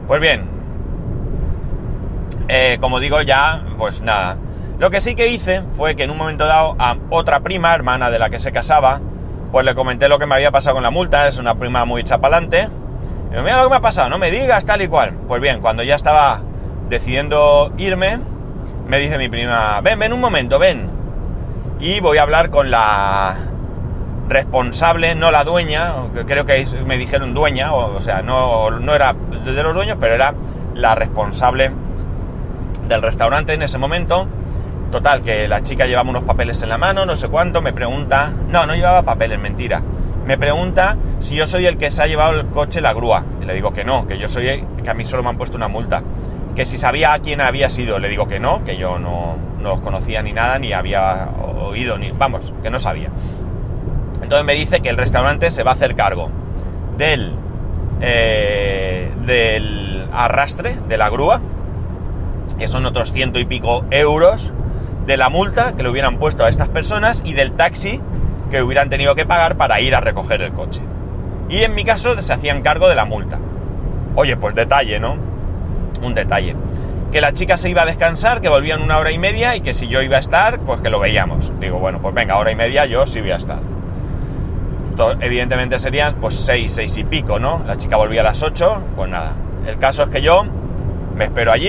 Pues 0.07 0.21
bien, 0.21 0.49
eh, 2.49 2.79
como 2.81 3.01
digo 3.01 3.21
ya, 3.23 3.65
pues 3.79 4.01
nada. 4.01 4.37
Lo 4.79 4.91
que 4.91 5.01
sí 5.01 5.15
que 5.15 5.29
hice 5.29 5.63
fue 5.73 5.95
que 5.95 6.05
en 6.05 6.11
un 6.11 6.17
momento 6.17 6.47
dado 6.47 6.75
a 6.79 6.97
otra 7.11 7.41
prima, 7.41 7.75
hermana 7.75 8.11
de 8.11 8.19
la 8.19 8.31
que 8.31 8.39
se 8.39 8.51
casaba, 8.51 9.01
pues 9.53 9.65
le 9.67 9.75
comenté 9.75 10.09
lo 10.09 10.19
que 10.19 10.27
me 10.27 10.35
había 10.35 10.51
pasado 10.51 10.75
con 10.75 10.83
la 10.83 10.91
multa, 10.91 11.29
es 11.29 11.39
una 11.39 11.57
prima 11.57 11.85
muy 11.85 12.03
chapalante, 12.03 12.69
mira 13.31 13.59
lo 13.59 13.65
que 13.65 13.71
me 13.71 13.77
ha 13.77 13.81
pasado, 13.81 14.09
no 14.09 14.19
me 14.19 14.31
digas 14.31 14.67
tal 14.67 14.83
y 14.83 14.89
cual. 14.89 15.19
Pues 15.29 15.41
bien, 15.41 15.61
cuando 15.61 15.83
ya 15.83 15.95
estaba 15.95 16.43
decidiendo 16.89 17.73
irme, 17.79 18.19
me 18.87 18.99
dice 18.99 19.19
mi 19.19 19.29
prima, 19.29 19.81
ven, 19.83 19.99
ven 19.99 20.13
un 20.13 20.21
momento, 20.21 20.59
ven. 20.59 20.91
Y 21.79 22.01
voy 22.01 22.19
a 22.19 22.23
hablar 22.23 22.51
con 22.51 22.71
la 22.71 23.37
responsable, 24.29 25.15
no 25.15 25.31
la 25.31 25.45
dueña, 25.45 25.93
creo 26.27 26.47
que 26.47 26.65
me 26.87 26.99
dijeron 26.99 27.35
dueña, 27.35 27.73
o, 27.73 28.01
sea, 28.01 28.23
no, 28.23 28.71
no 28.71 28.95
era 28.95 29.13
de 29.13 29.63
los 29.63 29.75
dueños, 29.75 29.97
pero 30.01 30.15
era 30.15 30.35
la 30.75 30.95
responsable 30.95 31.71
del 32.89 33.03
restaurante 33.03 33.55
en 33.55 33.63
ese 33.63 33.79
momento. 33.79 34.29
Total, 34.91 35.23
que 35.23 35.47
la 35.47 35.63
chica 35.63 35.87
llevaba 35.87 36.11
unos 36.11 36.25
papeles 36.25 36.63
en 36.63 36.69
la 36.69 36.79
mano, 36.79 37.07
no 37.07 37.15
sé 37.15 37.29
cuánto, 37.29 37.63
me 37.63 37.73
pregunta... 37.73 38.33
No, 38.49 38.67
no 38.67 38.75
llevaba 38.75 39.03
papeles, 39.03 39.39
mentira. 39.39 39.83
Me 40.31 40.39
pregunta 40.39 40.97
si 41.19 41.35
yo 41.35 41.45
soy 41.45 41.67
el 41.67 41.77
que 41.77 41.91
se 41.91 42.05
ha 42.05 42.07
llevado 42.07 42.39
el 42.39 42.47
coche 42.47 42.81
la 42.81 42.93
grúa. 42.93 43.25
Y 43.43 43.47
le 43.47 43.53
digo 43.53 43.73
que 43.73 43.83
no, 43.83 44.07
que 44.07 44.17
yo 44.17 44.29
soy... 44.29 44.65
que 44.81 44.89
a 44.89 44.95
mí 44.95 45.05
solo 45.05 45.25
me 45.25 45.31
han 45.31 45.37
puesto 45.37 45.57
una 45.57 45.67
multa. 45.67 46.05
Que 46.55 46.65
si 46.65 46.79
sabía 46.79 47.13
a 47.13 47.19
quién 47.19 47.41
había 47.41 47.69
sido, 47.69 47.99
le 47.99 48.09
digo 48.09 48.29
que 48.29 48.39
no, 48.39 48.63
que 48.63 48.77
yo 48.77 49.01
no, 49.01 49.37
no 49.61 49.83
conocía 49.83 50.23
ni 50.23 50.33
nada, 50.33 50.61
ni 50.61 50.73
había 50.73 51.31
oído, 51.61 51.99
ni... 51.99 52.13
Vamos, 52.13 52.55
que 52.63 52.71
no 52.71 52.79
sabía. 52.79 53.09
Entonces 54.23 54.47
me 54.47 54.55
dice 54.55 54.79
que 54.79 54.89
el 54.89 54.99
restaurante 54.99 55.51
se 55.51 55.65
va 55.65 55.73
a 55.73 55.75
hacer 55.75 55.97
cargo 55.97 56.31
del... 56.97 57.33
eh, 58.01 59.11
del 59.27 60.07
arrastre, 60.13 60.77
de 60.87 60.97
la 60.97 61.11
grúa, 61.11 61.41
que 62.57 62.69
son 62.69 62.87
otros 62.87 63.11
ciento 63.11 63.41
y 63.41 63.47
pico 63.47 63.85
euros, 63.91 64.53
de 65.07 65.17
la 65.17 65.29
multa 65.29 65.75
que 65.75 65.83
le 65.83 65.89
hubieran 65.89 66.19
puesto 66.21 66.45
a 66.45 66.49
estas 66.49 66.69
personas 66.69 67.21
y 67.25 67.33
del 67.33 67.51
taxi 67.51 68.01
que 68.51 68.63
hubieran 68.63 68.89
tenido 68.89 69.15
que 69.15 69.27
pagar 69.27 69.57
para 69.57 69.81
ir 69.81 69.95
a 69.95 70.01
recoger 70.01 70.43
el 70.43 70.53
coche. 70.53 70.83
Y 71.49 71.63
en 71.63 71.75
mi 71.75 71.85
caso 71.85 72.21
se 72.21 72.33
hacían 72.33 72.63
cargo 72.63 72.89
de 72.89 72.95
la 72.95 73.05
multa. 73.05 73.39
Oye, 74.15 74.37
pues 74.37 74.55
detalle, 74.55 75.01
¿no? 75.01 75.17
Un 76.03 76.15
detalle. 76.15 76.57
Que 77.13 77.21
la 77.21 77.33
chica 77.33 77.57
se 77.57 77.71
iba 77.71 77.83
a 77.83 77.87
descansar, 77.87 78.41
que 78.41 78.49
volvían 78.49 78.83
una 78.83 78.99
hora 78.99 79.11
y 79.11 79.19
media 79.19 79.57
y 79.57 79.61
que 79.61 79.75
si 79.75 79.89
yo 79.89 80.03
iba 80.03 80.17
a 80.17 80.21
estar, 80.21 80.61
pues 80.61 80.81
que 80.81 80.91
lo 80.91 81.01
veíamos. 81.01 81.53
Digo, 81.59 81.79
bueno, 81.79 82.01
pues 82.01 82.15
venga, 82.15 82.37
hora 82.37 82.51
y 82.51 82.57
media 82.57 82.87
yo 82.87 83.07
sí 83.07 83.21
voy 83.21 83.33
a 83.33 83.37
estar. 83.37 83.59
Evidentemente 85.21 85.79
serían 85.79 86.17
pues 86.17 86.35
seis, 86.35 86.73
seis 86.73 86.97
y 86.99 87.05
pico, 87.05 87.39
¿no? 87.39 87.65
La 87.67 87.77
chica 87.77 87.97
volvía 87.97 88.21
a 88.21 88.25
las 88.25 88.43
ocho, 88.43 88.83
pues 88.97 89.11
nada. 89.11 89.33
El 89.67 89.79
caso 89.79 90.05
es 90.05 90.09
que 90.11 90.23
yo 90.23 90.45
me 91.21 91.27
espero 91.27 91.53
allí, 91.53 91.69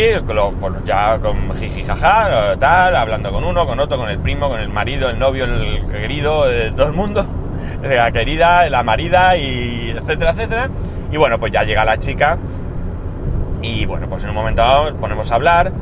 pues 0.62 0.74
ya 0.86 1.20
con 1.20 1.54
jiji 1.58 1.84
jaja, 1.84 2.56
tal, 2.58 2.96
hablando 2.96 3.34
con 3.34 3.44
uno, 3.44 3.66
con 3.68 3.82
otro, 3.82 3.98
con 3.98 4.10
el 4.10 4.18
primo, 4.18 4.48
con 4.48 4.62
el 4.62 4.70
marido, 4.70 5.10
el 5.10 5.20
novio, 5.20 5.44
el 5.44 5.86
querido, 5.92 6.50
eh, 6.50 6.72
todo 6.74 6.88
el 6.88 6.94
mundo, 6.94 7.26
la 7.84 8.10
querida, 8.14 8.70
la 8.70 8.82
marida, 8.84 9.36
y 9.36 9.94
etcétera, 9.94 10.32
etcétera. 10.32 10.70
Y 11.12 11.18
bueno, 11.18 11.38
pues 11.38 11.52
ya 11.52 11.66
llega 11.66 11.84
la 11.84 11.98
chica 11.98 12.38
y 13.62 13.86
bueno, 13.86 14.08
pues 14.08 14.24
en 14.24 14.30
un 14.30 14.36
momento 14.36 14.62
dado 14.62 14.96
ponemos 14.96 15.30
a 15.30 15.36
hablar. 15.36 15.74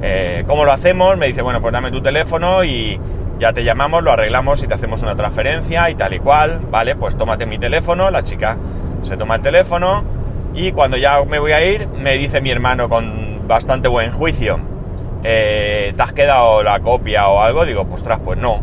eh, 0.00 0.44
¿Cómo 0.46 0.64
lo 0.64 0.72
hacemos? 0.72 1.18
Me 1.18 1.26
dice, 1.26 1.42
bueno, 1.42 1.60
pues 1.60 1.74
dame 1.74 1.90
tu 1.90 2.00
teléfono 2.00 2.64
y 2.64 2.98
ya 3.38 3.52
te 3.52 3.62
llamamos, 3.62 4.02
lo 4.02 4.10
arreglamos 4.10 4.62
y 4.62 4.68
te 4.68 4.72
hacemos 4.72 5.02
una 5.02 5.16
transferencia 5.16 5.90
y 5.90 5.96
tal 5.96 6.14
y 6.14 6.18
cual. 6.18 6.60
Vale, 6.70 6.96
pues 6.96 7.14
tómate 7.18 7.44
mi 7.44 7.58
teléfono. 7.58 8.10
La 8.10 8.22
chica 8.22 8.56
se 9.02 9.18
toma 9.18 9.34
el 9.34 9.42
teléfono 9.42 10.16
y 10.54 10.72
cuando 10.72 10.96
ya 10.96 11.22
me 11.24 11.38
voy 11.38 11.52
a 11.52 11.64
ir, 11.64 11.88
me 11.88 12.14
dice 12.14 12.40
mi 12.40 12.50
hermano 12.50 12.88
con 12.88 13.46
bastante 13.46 13.88
buen 13.88 14.12
juicio, 14.12 14.60
eh, 15.24 15.92
¿te 15.96 16.02
has 16.02 16.12
quedado 16.12 16.62
la 16.62 16.80
copia 16.80 17.28
o 17.28 17.40
algo? 17.40 17.64
Digo, 17.64 17.86
pues 17.86 18.02
tras, 18.02 18.20
pues 18.20 18.38
no. 18.38 18.62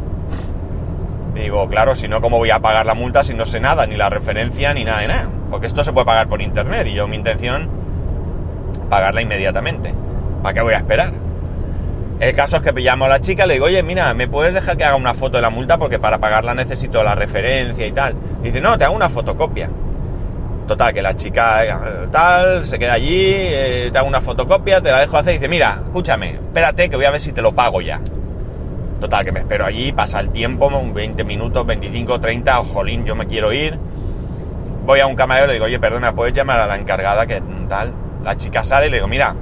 Digo, 1.33 1.67
claro, 1.67 1.95
si 1.95 2.07
no, 2.07 2.21
¿cómo 2.21 2.37
voy 2.37 2.49
a 2.49 2.59
pagar 2.59 2.85
la 2.85 2.93
multa 2.93 3.23
si 3.23 3.33
no 3.33 3.45
sé 3.45 3.59
nada, 3.59 3.85
ni 3.87 3.97
la 3.97 4.09
referencia, 4.09 4.73
ni 4.73 4.85
nada 4.85 5.01
de 5.01 5.07
nada? 5.07 5.29
Porque 5.51 5.67
esto 5.67 5.83
se 5.83 5.91
puede 5.91 6.05
pagar 6.05 6.27
por 6.27 6.41
internet 6.41 6.87
y 6.87 6.93
yo 6.93 7.07
mi 7.07 7.17
intención, 7.17 7.69
pagarla 8.89 9.21
inmediatamente. 9.21 9.93
¿Para 10.41 10.53
qué 10.53 10.61
voy 10.61 10.73
a 10.73 10.77
esperar? 10.77 11.13
El 12.19 12.33
caso 12.33 12.57
es 12.57 12.63
que 12.63 12.71
llamo 12.79 13.05
a 13.05 13.09
la 13.09 13.19
chica, 13.19 13.45
le 13.45 13.55
digo, 13.55 13.65
oye, 13.65 13.83
mira, 13.83 14.13
¿me 14.13 14.29
puedes 14.29 14.53
dejar 14.53 14.77
que 14.77 14.85
haga 14.85 14.95
una 14.95 15.13
foto 15.13 15.37
de 15.37 15.41
la 15.41 15.49
multa? 15.49 15.77
Porque 15.77 15.99
para 15.99 16.19
pagarla 16.19 16.53
necesito 16.53 17.03
la 17.03 17.15
referencia 17.15 17.85
y 17.85 17.91
tal. 17.91 18.15
dice, 18.41 18.61
no, 18.61 18.77
te 18.77 18.85
hago 18.85 18.95
una 18.95 19.09
fotocopia. 19.09 19.69
Total, 20.67 20.93
que 20.93 21.01
la 21.03 21.15
chica 21.15 21.63
eh, 21.63 22.07
tal, 22.11 22.65
se 22.65 22.79
queda 22.79 22.93
allí, 22.93 23.21
eh, 23.23 23.89
te 23.91 23.97
hago 23.99 24.07
una 24.07 24.21
fotocopia, 24.21 24.81
te 24.81 24.91
la 24.91 24.99
dejo 24.99 25.17
hacer 25.17 25.35
y 25.35 25.37
dice, 25.37 25.47
mira, 25.47 25.81
escúchame, 25.85 26.31
espérate 26.31 26.89
que 26.89 26.95
voy 26.95 27.05
a 27.05 27.11
ver 27.11 27.21
si 27.21 27.31
te 27.31 27.43
lo 27.43 27.53
pago 27.53 27.81
ya. 27.81 28.01
Total, 28.99 29.23
que 29.23 29.31
me 29.31 29.41
espero 29.41 29.65
allí, 29.65 29.91
pasa 29.91 30.19
el 30.19 30.31
tiempo, 30.31 30.67
un 30.67 30.93
20 30.93 31.23
minutos, 31.23 31.67
25, 31.67 32.19
30, 32.19 32.63
jolín, 32.63 33.05
yo 33.05 33.13
me 33.13 33.27
quiero 33.27 33.53
ir. 33.53 33.77
Voy 34.85 34.99
a 35.01 35.07
un 35.07 35.15
camarero 35.15 35.45
y 35.45 35.49
le 35.49 35.53
digo, 35.53 35.65
oye, 35.65 35.79
perdona, 35.79 36.13
¿puedes 36.13 36.33
llamar 36.33 36.59
a 36.59 36.65
la 36.65 36.77
encargada 36.77 37.27
que 37.27 37.41
tal? 37.69 37.93
La 38.23 38.35
chica 38.35 38.63
sale 38.63 38.87
y 38.87 38.89
le 38.89 38.97
digo, 38.97 39.07
mira, 39.07 39.35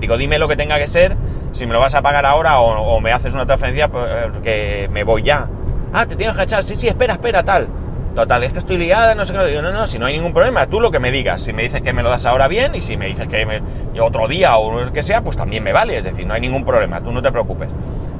digo, 0.00 0.16
dime 0.16 0.38
lo 0.38 0.48
que 0.48 0.56
tenga 0.56 0.78
que 0.78 0.86
ser, 0.86 1.16
si 1.52 1.66
me 1.66 1.74
lo 1.74 1.80
vas 1.80 1.94
a 1.94 2.00
pagar 2.00 2.24
ahora 2.24 2.60
o, 2.60 2.80
o 2.80 3.00
me 3.00 3.12
haces 3.12 3.34
una 3.34 3.44
transferencia, 3.44 3.88
pues, 3.88 4.06
eh, 4.08 4.30
que 4.42 4.88
me 4.90 5.04
voy 5.04 5.22
ya. 5.22 5.48
Ah, 5.92 6.06
te 6.06 6.16
tienes 6.16 6.34
que 6.34 6.44
echar, 6.44 6.64
sí, 6.64 6.76
sí, 6.76 6.88
espera, 6.88 7.14
espera, 7.14 7.42
tal. 7.42 7.68
Total, 8.14 8.44
es 8.44 8.52
que 8.52 8.60
estoy 8.60 8.78
liada, 8.78 9.16
no 9.16 9.24
sé 9.24 9.32
qué. 9.32 9.60
No, 9.60 9.72
no, 9.72 9.86
si 9.86 9.98
no 9.98 10.06
hay 10.06 10.14
ningún 10.14 10.32
problema, 10.32 10.66
tú 10.68 10.80
lo 10.80 10.92
que 10.92 11.00
me 11.00 11.10
digas. 11.10 11.40
Si 11.40 11.52
me 11.52 11.64
dices 11.64 11.82
que 11.82 11.92
me 11.92 12.02
lo 12.02 12.10
das 12.10 12.26
ahora 12.26 12.46
bien 12.46 12.74
y 12.76 12.80
si 12.80 12.96
me 12.96 13.06
dices 13.06 13.26
que 13.26 13.60
otro 14.00 14.28
día 14.28 14.56
o 14.56 14.80
lo 14.80 14.92
que 14.92 15.02
sea, 15.02 15.22
pues 15.22 15.36
también 15.36 15.64
me 15.64 15.72
vale. 15.72 15.98
Es 15.98 16.04
decir, 16.04 16.24
no 16.24 16.34
hay 16.34 16.40
ningún 16.40 16.64
problema, 16.64 17.00
tú 17.00 17.10
no 17.10 17.20
te 17.20 17.32
preocupes. 17.32 17.68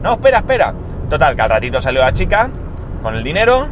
No, 0.03 0.15
espera, 0.15 0.39
espera. 0.39 0.75
Total, 1.09 1.37
que 1.37 1.43
al 1.43 1.51
ratito 1.51 1.81
salió 1.81 2.01
la 2.01 2.13
chica 2.13 2.51
con 3.03 3.15
el 3.15 3.23
dinero, 3.23 3.69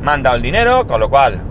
me 0.00 0.10
han 0.10 0.22
dado 0.22 0.36
el 0.36 0.42
dinero, 0.42 0.86
con 0.86 1.00
lo 1.00 1.10
cual, 1.10 1.42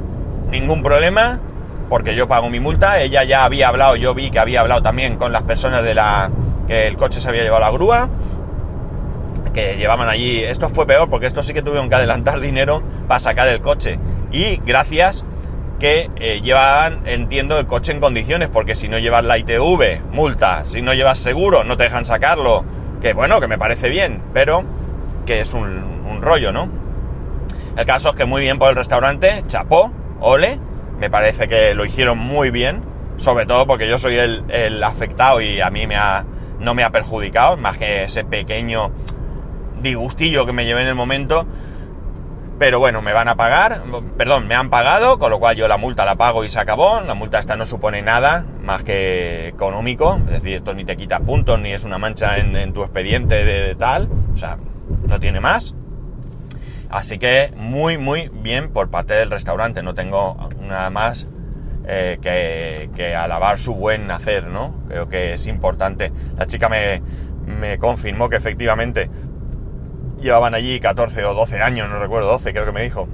ningún 0.50 0.82
problema, 0.82 1.40
porque 1.88 2.16
yo 2.16 2.28
pago 2.28 2.50
mi 2.50 2.60
multa. 2.60 3.00
Ella 3.00 3.24
ya 3.24 3.46
había 3.46 3.68
hablado, 3.68 3.98
yo 3.98 4.16
vi 4.16 4.32
que 4.32 4.40
había 4.40 4.62
hablado 4.62 4.82
también 4.82 5.18
con 5.18 5.32
las 5.32 5.44
personas 5.44 5.84
de 5.84 5.94
la. 5.94 6.32
que 6.68 6.88
el 6.88 6.98
coche 6.98 7.20
se 7.20 7.30
había 7.30 7.44
llevado 7.44 7.64
a 7.64 7.70
la 7.70 7.72
grúa 7.72 8.10
que 9.58 9.76
llevaban 9.76 10.08
allí. 10.08 10.43
Esto 10.43 10.70
fue 10.70 10.86
peor 10.86 11.10
porque 11.10 11.26
esto 11.26 11.41
sí 11.41 11.52
que 11.52 11.63
tuvieron 11.63 11.89
que 11.89 11.96
adelantar 11.96 12.39
dinero 12.41 12.84
para 13.08 13.20
sacar 13.20 13.48
el 13.48 13.60
coche. 13.60 13.98
Y 14.32 14.58
gracias 14.58 15.26
que 15.80 16.12
eh, 16.17 16.41
llevaban, 16.41 17.02
entiendo, 17.08 17.58
el 17.58 17.65
coche 17.65 17.91
en 17.91 18.00
condiciones, 18.00 18.50
porque 18.50 18.76
si 18.76 18.88
no 18.88 19.00
llevas 19.00 19.24
la 19.24 19.38
ITV, 19.39 20.04
multa, 20.12 20.63
si 20.63 20.84
no 20.84 20.93
llevas 20.93 21.17
seguro, 21.17 21.63
no 21.63 21.76
te 21.76 21.86
dejan 21.86 22.06
sacarlo. 22.06 22.65
Que 23.02 23.13
bueno, 23.13 23.39
que 23.39 23.48
me 23.48 23.58
parece 23.58 23.89
bien, 23.89 24.22
pero 24.32 24.63
que 25.26 25.41
es 25.41 25.54
un, 25.56 26.22
rollo, 26.22 26.52
¿no? 26.52 26.70
El 27.76 27.86
caso 27.86 28.10
es 28.10 28.15
que 28.15 28.26
muy 28.26 28.41
bien 28.41 28.58
por 28.58 28.70
el 28.70 28.76
restaurante, 28.76 29.43
chapó, 29.46 29.91
ole, 30.20 30.60
me 31.00 31.12
parece 31.12 31.48
que 31.48 31.76
lo 31.76 31.86
hicieron 31.86 32.17
muy 32.17 32.50
bien, 32.50 32.84
sobre 33.17 33.46
todo 33.46 33.67
porque 33.67 33.88
yo 33.88 34.00
soy 34.00 34.17
el, 34.17 34.43
el 34.50 34.84
afectado 34.84 35.41
y 35.41 35.62
a 35.62 35.70
mí 35.70 35.86
me 35.86 35.96
ha, 35.96 36.26
no 36.60 36.74
me 36.74 36.84
ha 36.84 36.89
perjudicado, 36.89 37.56
más 37.56 37.78
que 37.78 38.06
ese 38.06 38.24
pequeño 38.24 38.91
disgustillo 39.82 40.46
que 40.46 40.54
me 40.54 40.66
llevé 40.66 40.82
en 40.82 40.88
el 40.88 40.96
momento. 40.96 41.46
Pero 42.60 42.80
bueno, 42.80 43.04
me 43.04 43.13
van 43.13 43.28
a 43.28 43.36
pagar, 43.36 43.84
perdón, 44.18 44.48
me 44.48 44.56
han 44.56 44.72
pagado, 44.72 45.20
con 45.20 45.30
lo 45.30 45.40
cual 45.40 45.56
yo 45.56 45.68
la 45.68 45.78
multa 45.78 46.06
la 46.06 46.16
pago 46.16 46.44
y 46.44 46.50
se 46.50 46.60
acabó. 46.60 47.02
La 47.02 47.13
multa 47.13 47.38
esta 47.38 47.56
no 47.56 47.66
supone 47.66 48.02
nada 48.02 48.46
más 48.63 48.84
que 48.84 49.48
económico, 49.50 50.20
es 50.26 50.42
decir, 50.42 50.56
esto 50.56 50.74
ni 50.74 50.84
te 50.84 50.98
quita 50.98 51.20
puntos, 51.20 51.60
ni 51.60 51.72
es 51.72 51.84
una 51.84 52.00
mancha 52.00 52.38
en, 52.38 52.74
tu 52.74 52.82
expediente 52.82 53.36
de, 53.46 53.62
de 53.62 53.76
tal, 53.76 54.10
o 54.34 54.38
sea, 54.38 54.58
no 55.08 55.20
tiene 55.20 55.40
más. 55.40 55.76
Así 56.90 57.20
que 57.20 57.54
muy, 57.56 57.98
muy 57.98 58.32
bien 58.34 58.70
por 58.70 58.90
parte 58.90 59.13
del 59.13 59.30
restaurante, 59.30 59.84
no 59.84 59.94
tengo 59.94 60.50
nada 60.60 60.90
más 60.90 61.28
eh, 61.86 62.18
que, 62.22 62.90
que 62.96 63.16
alabar 63.16 63.60
su 63.60 63.74
buen 63.74 64.10
hacer, 64.12 64.48
¿no? 64.48 64.74
Creo 64.88 65.08
que 65.08 65.34
es 65.34 65.48
importante. 65.48 66.12
La 66.38 66.46
chica 66.46 66.68
me, 66.68 67.02
me 67.46 67.78
confirmó 67.78 68.30
que 68.30 68.36
efectivamente 68.36 69.10
llevaban 70.22 70.56
allí 70.56 70.80
14 70.80 71.26
o 71.26 71.34
12 71.34 71.62
años, 71.62 71.90
no 71.90 72.00
recuerdo, 72.00 72.30
12 72.32 72.54
creo 72.54 72.66
que 72.66 72.72
me 72.72 72.82
dijo, 72.84 73.08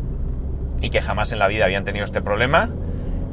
y 0.81 0.89
que 0.89 1.01
jamás 1.01 1.31
en 1.31 1.39
la 1.39 1.47
vida 1.47 1.65
habían 1.65 1.85
tenido 1.85 2.05
este 2.05 2.21
problema. 2.21 2.69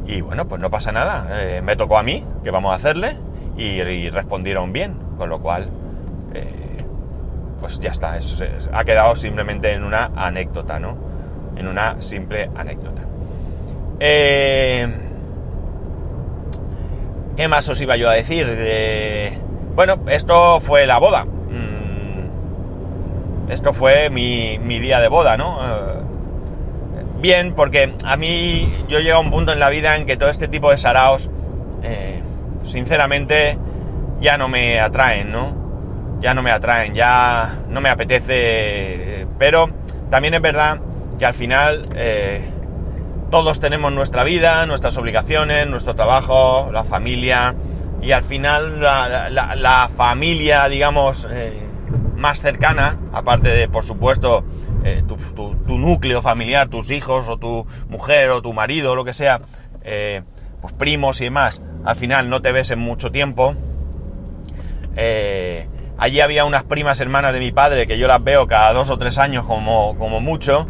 Y 0.07 0.23
bueno, 0.23 0.49
pues 0.49 0.61
no 0.61 0.71
pasa 0.71 0.93
nada, 0.93 1.29
eh, 1.43 1.61
me 1.63 1.77
tocó 1.77 1.99
a 1.99 2.03
mí, 2.03 2.25
que 2.43 2.51
vamos 2.51 2.73
a 2.73 2.77
hacerle, 2.77 3.17
y, 3.57 4.11
respondieron 4.11 4.73
bien, 4.73 4.95
con 5.19 5.29
lo 5.29 5.41
cual, 5.41 5.69
eh, 6.35 6.83
pues 7.61 7.79
ya 7.79 7.91
está, 7.91 8.17
eso 8.17 8.43
es- 8.43 8.71
ha 8.73 8.85
quedado 8.85 9.15
simplemente 9.15 9.73
en 9.73 9.85
una 9.85 10.11
anécdota, 10.17 10.81
¿no? 10.81 10.97
En 11.57 11.69
una 11.69 12.01
simple 12.01 12.51
anécdota. 12.57 13.03
Eh, 14.01 14.89
¿Qué 17.37 17.49
más 17.49 17.69
os 17.69 17.81
iba 17.81 17.97
yo 17.97 18.09
a 18.09 18.15
decir? 18.15 18.47
De... 18.47 19.33
Bueno, 19.75 20.01
esto 20.09 20.61
fue 20.61 20.87
la 20.87 20.99
boda. 20.99 21.27
Esto 23.51 23.73
fue 23.73 24.11
mi, 24.11 24.59
mi 24.63 24.79
día 24.79 25.01
de 25.01 25.09
boda, 25.09 25.37
¿no? 25.37 25.59
Eh, 25.63 26.01
Bien, 27.21 27.53
porque 27.55 27.95
a 28.05 28.17
mí 28.17 28.73
yo 28.89 29.01
llego 29.01 29.19
a 29.19 29.21
un 29.21 29.31
punto 29.31 29.53
en 29.53 29.61
la 29.61 29.69
vida 29.69 29.97
en 29.97 30.07
que 30.07 30.17
todo 30.17 30.31
este 30.31 30.49
tipo 30.49 30.71
de 30.71 30.79
saraos, 30.79 31.29
eh, 31.83 32.23
sinceramente, 32.65 33.59
ya 34.21 34.39
no 34.39 34.49
me 34.49 34.81
atraen, 34.81 35.31
¿no? 35.31 35.55
Ya 36.21 36.33
no 36.33 36.43
me 36.43 36.51
atraen, 36.51 36.95
ya 36.95 37.57
no 37.69 37.81
me 37.83 37.91
apetece. 37.91 38.33
eh, 39.23 39.27
Pero 39.39 39.69
también 40.11 40.33
es 40.35 40.41
verdad 40.41 40.79
que 41.19 41.27
al 41.27 41.35
final 41.35 41.83
todos 43.31 43.61
tenemos 43.61 43.93
nuestra 43.93 44.25
vida, 44.25 44.65
nuestras 44.67 44.97
obligaciones, 44.97 45.67
nuestro 45.69 45.95
trabajo, 45.95 46.71
la 46.73 46.85
familia, 46.85 47.55
y 48.03 48.13
al 48.13 48.23
final 48.23 48.81
la, 48.81 49.29
la- 49.31 49.91
familia, 49.95 50.67
digamos, 50.69 51.29
más 52.21 52.43
cercana, 52.43 52.99
aparte 53.13 53.49
de, 53.49 53.67
por 53.69 53.85
supuesto, 53.85 54.45
eh, 54.85 55.03
tu, 55.09 55.79
núcleo 55.79 56.23
familiar, 56.23 56.69
tus 56.69 56.91
hijos 56.91 57.29
o 57.29 57.39
tu 57.39 57.67
mujer 57.89 58.31
o 58.31 58.43
tu 58.43 58.53
marido, 58.53 58.95
lo 58.95 59.05
que 59.05 59.15
sea, 59.15 59.41
eh, 59.83 60.23
pues 60.61 60.73
primos 60.75 61.21
y 61.21 61.25
demás, 61.25 61.63
al 61.85 61.97
final 61.97 62.29
no 62.29 62.43
te 62.43 62.53
ves 62.53 62.71
en 62.71 62.79
mucho 62.79 63.11
tiempo, 63.11 63.57
Eh, 64.97 65.69
allí 65.99 66.21
había 66.21 66.45
unas 66.45 66.65
primas 66.65 67.01
hermanas 67.01 67.33
de 67.33 67.39
mi 67.39 67.53
padre 67.53 67.87
que 67.87 67.97
yo 67.97 68.07
las 68.09 68.23
veo 68.23 68.47
cada 68.47 68.73
dos 68.73 68.91
o 68.91 68.99
tres 68.99 69.19
años 69.19 69.47
como, 69.47 69.97
como 69.97 70.21
mucho. 70.21 70.69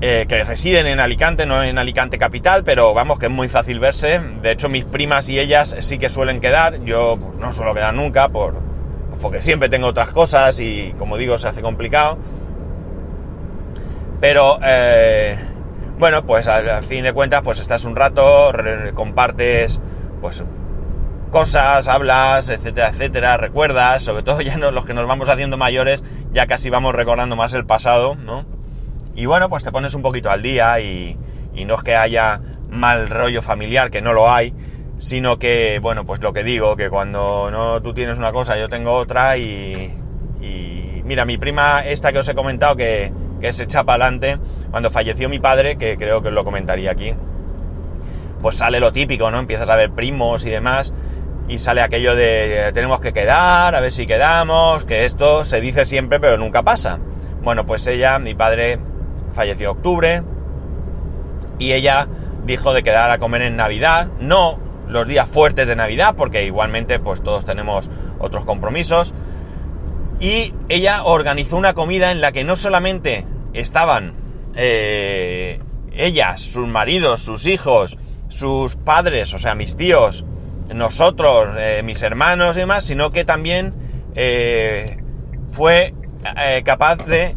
Que 0.00 0.44
residen 0.44 0.86
en 0.86 1.00
Alicante, 1.00 1.46
no 1.46 1.62
en 1.62 1.78
Alicante 1.78 2.18
capital, 2.18 2.62
pero 2.62 2.92
vamos 2.92 3.18
que 3.18 3.26
es 3.26 3.32
muy 3.32 3.48
fácil 3.48 3.78
verse. 3.80 4.20
De 4.42 4.50
hecho, 4.50 4.68
mis 4.68 4.84
primas 4.84 5.30
y 5.30 5.38
ellas 5.38 5.76
sí 5.80 5.96
que 5.96 6.10
suelen 6.10 6.40
quedar. 6.40 6.84
Yo 6.84 7.16
pues, 7.18 7.38
no 7.38 7.52
suelo 7.52 7.72
quedar 7.72 7.94
nunca 7.94 8.28
por, 8.28 8.60
porque 9.24 9.40
siempre 9.40 9.70
tengo 9.70 9.86
otras 9.86 10.12
cosas 10.12 10.60
y 10.60 10.92
como 10.98 11.16
digo 11.16 11.38
se 11.38 11.48
hace 11.48 11.62
complicado. 11.62 12.18
Pero 14.20 14.58
eh, 14.62 15.38
bueno, 15.98 16.26
pues 16.26 16.46
al, 16.46 16.84
fin 16.84 17.04
de 17.04 17.14
cuentas, 17.14 17.40
pues 17.40 17.58
estás 17.58 17.86
un 17.86 17.96
rato, 17.96 18.52
compartes 18.92 19.80
pues 20.20 20.44
cosas, 21.30 21.88
hablas, 21.88 22.50
etcétera, 22.50 22.90
etcétera, 22.90 23.38
recuerdas, 23.38 24.02
sobre 24.02 24.22
todo 24.24 24.42
ya 24.42 24.58
no, 24.58 24.70
los 24.70 24.84
que 24.84 24.92
nos 24.92 25.08
vamos 25.08 25.30
haciendo 25.30 25.56
mayores, 25.56 26.04
ya 26.34 26.46
casi 26.46 26.68
vamos 26.68 26.94
recordando 26.94 27.34
más 27.34 27.54
el 27.54 27.64
pasado, 27.64 28.16
¿no? 28.16 28.44
Y 29.14 29.24
bueno, 29.24 29.48
pues 29.48 29.64
te 29.64 29.72
pones 29.72 29.94
un 29.94 30.02
poquito 30.02 30.28
al 30.28 30.42
día 30.42 30.78
y, 30.80 31.18
no 31.64 31.76
es 31.76 31.82
que 31.82 31.96
haya 31.96 32.42
mal 32.68 33.08
rollo 33.08 33.40
familiar, 33.40 33.90
que 33.90 34.02
no 34.02 34.12
lo 34.12 34.30
hay, 34.30 34.52
sino 35.04 35.38
que, 35.38 35.80
bueno, 35.82 36.06
pues 36.06 36.22
lo 36.22 36.32
que 36.32 36.42
digo, 36.42 36.76
que 36.76 36.88
cuando 36.88 37.50
no 37.50 37.82
tú 37.82 37.92
tienes 37.92 38.16
una 38.16 38.32
cosa, 38.32 38.56
yo 38.56 38.70
tengo 38.70 38.92
otra 38.92 39.36
y, 39.36 39.92
mira, 41.04 41.26
mi 41.26 41.36
prima, 41.36 41.84
esta 41.84 42.10
que 42.10 42.20
os 42.20 42.28
he 42.30 42.34
comentado, 42.34 42.74
que, 42.74 43.12
que 43.38 43.52
se 43.52 43.64
echa 43.64 43.84
para 43.84 44.06
adelante, 44.06 44.38
cuando 44.70 44.90
falleció 44.90 45.28
mi 45.28 45.38
padre, 45.38 45.76
que 45.76 45.98
creo 45.98 46.22
que 46.22 46.28
os 46.28 46.34
lo 46.34 46.42
comentaría 46.42 46.90
aquí, 46.90 47.12
pues 48.40 48.56
sale 48.56 48.80
lo 48.80 48.94
típico, 48.94 49.30
¿no? 49.30 49.40
Empiezas 49.40 49.68
a 49.68 49.76
ver 49.76 49.90
primos 49.90 50.46
y 50.46 50.48
demás, 50.48 50.94
y 51.48 51.58
sale 51.58 51.82
aquello 51.82 52.16
de 52.16 52.70
tenemos 52.72 53.00
que 53.00 53.12
quedar, 53.12 53.74
a 53.74 53.80
ver 53.80 53.92
si 53.92 54.06
quedamos, 54.06 54.86
que 54.86 55.04
esto 55.04 55.44
se 55.44 55.60
dice 55.60 55.84
siempre, 55.84 56.18
pero 56.18 56.38
nunca 56.38 56.62
pasa. 56.62 56.98
Bueno, 57.42 57.66
pues 57.66 57.86
ella, 57.88 58.18
mi 58.18 58.34
padre, 58.34 58.78
falleció 59.34 59.72
en 59.72 59.76
octubre 59.76 60.22
y 61.58 61.72
ella 61.72 62.08
dijo 62.46 62.72
de 62.72 62.82
quedar 62.82 63.10
a 63.10 63.18
comer 63.18 63.42
en 63.42 63.56
Navidad, 63.56 64.08
no 64.18 64.63
los 64.88 65.06
días 65.06 65.28
fuertes 65.28 65.66
de 65.66 65.76
Navidad, 65.76 66.14
porque 66.16 66.44
igualmente 66.44 66.98
pues 66.98 67.22
todos 67.22 67.44
tenemos 67.44 67.90
otros 68.18 68.44
compromisos. 68.44 69.14
Y 70.20 70.54
ella 70.68 71.02
organizó 71.04 71.56
una 71.56 71.74
comida 71.74 72.12
en 72.12 72.20
la 72.20 72.32
que 72.32 72.44
no 72.44 72.56
solamente 72.56 73.26
estaban 73.52 74.14
eh, 74.54 75.60
ellas, 75.92 76.40
sus 76.40 76.68
maridos, 76.68 77.20
sus 77.20 77.46
hijos, 77.46 77.98
sus 78.28 78.76
padres, 78.76 79.34
o 79.34 79.38
sea, 79.38 79.54
mis 79.54 79.76
tíos, 79.76 80.24
nosotros, 80.72 81.54
eh, 81.58 81.82
mis 81.84 82.02
hermanos 82.02 82.56
y 82.56 82.60
demás, 82.60 82.84
sino 82.84 83.10
que 83.10 83.24
también 83.24 83.74
eh, 84.14 84.98
fue 85.50 85.94
capaz 86.64 86.96
de 87.04 87.36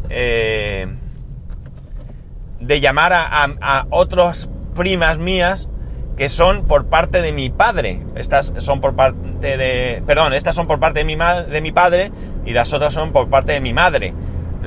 de 2.60 2.80
llamar 2.80 3.12
a, 3.12 3.44
a, 3.60 3.86
otras 3.90 4.48
primas 4.74 5.18
mías 5.18 5.68
que 6.18 6.28
son 6.28 6.64
por 6.64 6.86
parte 6.86 7.22
de 7.22 7.32
mi 7.32 7.48
padre. 7.48 8.02
Estas 8.16 8.52
son 8.58 8.80
por 8.80 8.96
parte 8.96 9.56
de... 9.56 10.02
Perdón, 10.04 10.34
estas 10.34 10.56
son 10.56 10.66
por 10.66 10.80
parte 10.80 10.98
de 10.98 11.04
mi, 11.04 11.14
de 11.14 11.60
mi 11.60 11.70
padre 11.70 12.10
y 12.44 12.52
las 12.52 12.72
otras 12.72 12.92
son 12.92 13.12
por 13.12 13.30
parte 13.30 13.52
de 13.52 13.60
mi 13.60 13.72
madre. 13.72 14.12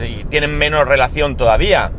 Y 0.02 0.24
tienen 0.24 0.58
menos 0.58 0.88
relación 0.88 1.36
todavía. 1.36 1.92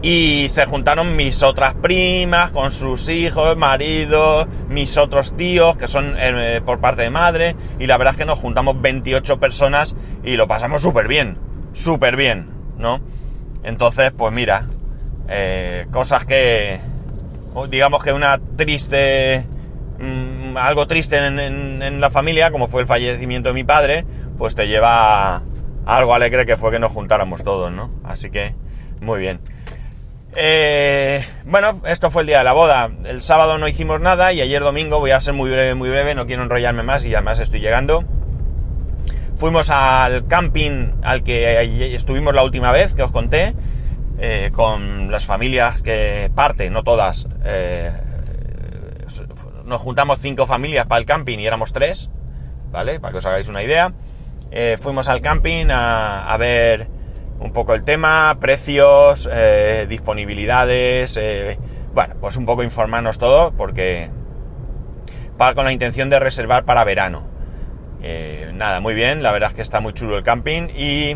Y 0.00 0.48
se 0.50 0.64
juntaron 0.64 1.16
mis 1.16 1.42
otras 1.42 1.74
primas 1.74 2.50
con 2.50 2.72
sus 2.72 3.10
hijos, 3.10 3.58
maridos, 3.58 4.46
mis 4.70 4.96
otros 4.96 5.36
tíos 5.36 5.76
que 5.76 5.86
son 5.86 6.14
eh, 6.16 6.62
por 6.64 6.80
parte 6.80 7.02
de 7.02 7.10
madre. 7.10 7.56
Y 7.78 7.86
la 7.86 7.98
verdad 7.98 8.14
es 8.14 8.18
que 8.18 8.24
nos 8.24 8.38
juntamos 8.38 8.80
28 8.80 9.38
personas 9.38 9.94
y 10.24 10.36
lo 10.36 10.48
pasamos 10.48 10.80
súper 10.80 11.08
bien. 11.08 11.36
Súper 11.74 12.16
bien, 12.16 12.48
¿no? 12.78 13.00
Entonces, 13.64 14.12
pues 14.16 14.32
mira, 14.32 14.66
eh, 15.28 15.86
cosas 15.90 16.24
que, 16.24 16.80
digamos 17.66 18.02
que 18.02 18.12
una 18.12 18.40
triste, 18.56 19.44
mm, 19.98 20.56
algo 20.56 20.86
triste 20.86 21.16
en, 21.16 22.00
la 22.00 22.10
familia, 22.10 22.50
como 22.50 22.68
fue 22.68 22.82
el 22.82 22.86
fallecimiento 22.86 23.48
de 23.48 23.54
mi 23.54 23.64
padre, 23.64 24.04
pues 24.36 24.54
te 24.54 24.68
lleva 24.68 25.36
a 25.36 25.42
algo 25.86 26.14
alegre 26.14 26.46
que 26.46 26.56
fue 26.56 26.70
que 26.70 26.78
nos 26.78 26.92
juntáramos 26.92 27.42
todos, 27.42 27.72
¿no? 27.72 27.90
Así 28.04 28.30
que, 28.30 28.54
muy 29.00 29.18
bien. 29.18 29.40
Eh, 30.36 31.24
bueno, 31.46 31.80
esto 31.86 32.10
fue 32.10 32.22
el 32.22 32.28
día 32.28 32.38
de 32.38 32.44
la 32.44 32.52
boda. 32.52 32.90
El 33.04 33.22
sábado 33.22 33.58
no 33.58 33.66
hicimos 33.66 34.00
nada 34.00 34.32
y 34.32 34.40
ayer 34.40 34.62
domingo 34.62 35.00
voy 35.00 35.10
a 35.10 35.20
ser 35.20 35.34
muy 35.34 35.50
breve, 35.50 35.74
muy 35.74 35.88
breve, 35.90 36.14
no 36.14 36.26
quiero 36.26 36.42
enrollarme 36.42 36.82
más 36.82 37.04
y 37.04 37.14
además 37.14 37.40
estoy 37.40 37.60
llegando. 37.60 38.04
Fuimos 39.36 39.70
al 39.70 40.26
camping 40.26 40.92
al 41.02 41.22
que 41.22 41.94
estuvimos 41.94 42.34
la 42.34 42.42
última 42.42 42.72
vez 42.72 42.92
que 42.92 43.02
os 43.02 43.12
conté, 43.12 43.54
eh, 44.20 44.50
con 44.52 45.12
las 45.12 45.26
familias 45.26 45.80
que 45.80 46.28
parte, 46.34 46.70
no 46.70 46.82
todas. 46.82 47.28
Eh, 47.44 47.92
nos 49.64 49.80
juntamos 49.80 50.18
cinco 50.20 50.46
familias 50.46 50.86
para 50.86 50.98
el 50.98 51.06
camping 51.06 51.38
y 51.38 51.46
éramos 51.46 51.72
tres, 51.72 52.10
¿vale? 52.72 52.98
Para 52.98 53.12
que 53.12 53.18
os 53.18 53.26
hagáis 53.26 53.46
una 53.46 53.62
idea. 53.62 53.92
Eh, 54.50 54.76
fuimos 54.80 55.08
al 55.08 55.20
camping 55.20 55.66
a, 55.70 56.36
ver 56.36 56.88
un 57.38 57.52
poco 57.52 57.74
el 57.74 57.84
tema, 57.84 58.36
precios, 58.40 59.28
disponibilidades, 59.88 61.20
bueno, 61.94 62.14
pues 62.20 62.36
un 62.36 62.46
poco 62.46 62.64
informarnos 62.64 63.18
todo 63.18 63.52
porque 63.52 64.10
para, 65.36 65.54
con 65.54 65.64
la 65.64 65.72
intención 65.72 66.10
de 66.10 66.18
reservar 66.18 66.64
para 66.64 66.82
verano. 66.82 67.28
Nada, 68.54 68.80
muy 68.80 68.94
bien, 68.94 69.22
la 69.22 69.30
verdad 69.30 69.50
es 69.50 69.54
que 69.54 69.62
está 69.62 69.78
muy 69.80 69.92
chulo 69.92 70.16
el 70.16 70.24
camping 70.24 70.68
y 70.76 71.14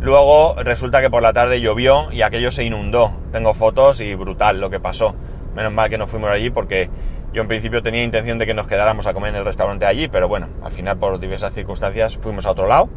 luego 0.00 0.54
resulta 0.62 1.00
que 1.00 1.10
por 1.10 1.22
la 1.22 1.32
tarde 1.32 1.60
llovió 1.60 2.10
y 2.12 2.22
aquello 2.22 2.50
se 2.50 2.64
inundó. 2.64 3.12
Tengo 3.32 3.54
fotos 3.54 4.00
y 4.00 4.14
brutal 4.14 4.60
lo 4.60 4.70
que 4.70 4.80
pasó. 4.80 5.14
Menos 5.54 5.72
mal 5.72 5.90
que 5.90 5.98
no 5.98 6.06
fuimos 6.06 6.30
allí 6.30 6.50
porque 6.50 6.90
yo 7.32 7.42
en 7.42 7.48
principio 7.48 7.82
tenía 7.82 8.02
intención 8.02 8.38
de 8.38 8.46
que 8.46 8.54
nos 8.54 8.66
quedáramos 8.66 9.06
a 9.06 9.14
comer 9.14 9.30
en 9.30 9.36
el 9.36 9.44
restaurante 9.44 9.86
allí, 9.86 10.08
pero 10.08 10.28
bueno, 10.28 10.48
al 10.62 10.72
final 10.72 10.98
por 10.98 11.20
diversas 11.20 11.54
circunstancias 11.54 12.16
fuimos 12.16 12.46
a 12.46 12.50
otro 12.50 12.66
lado. 12.66 12.88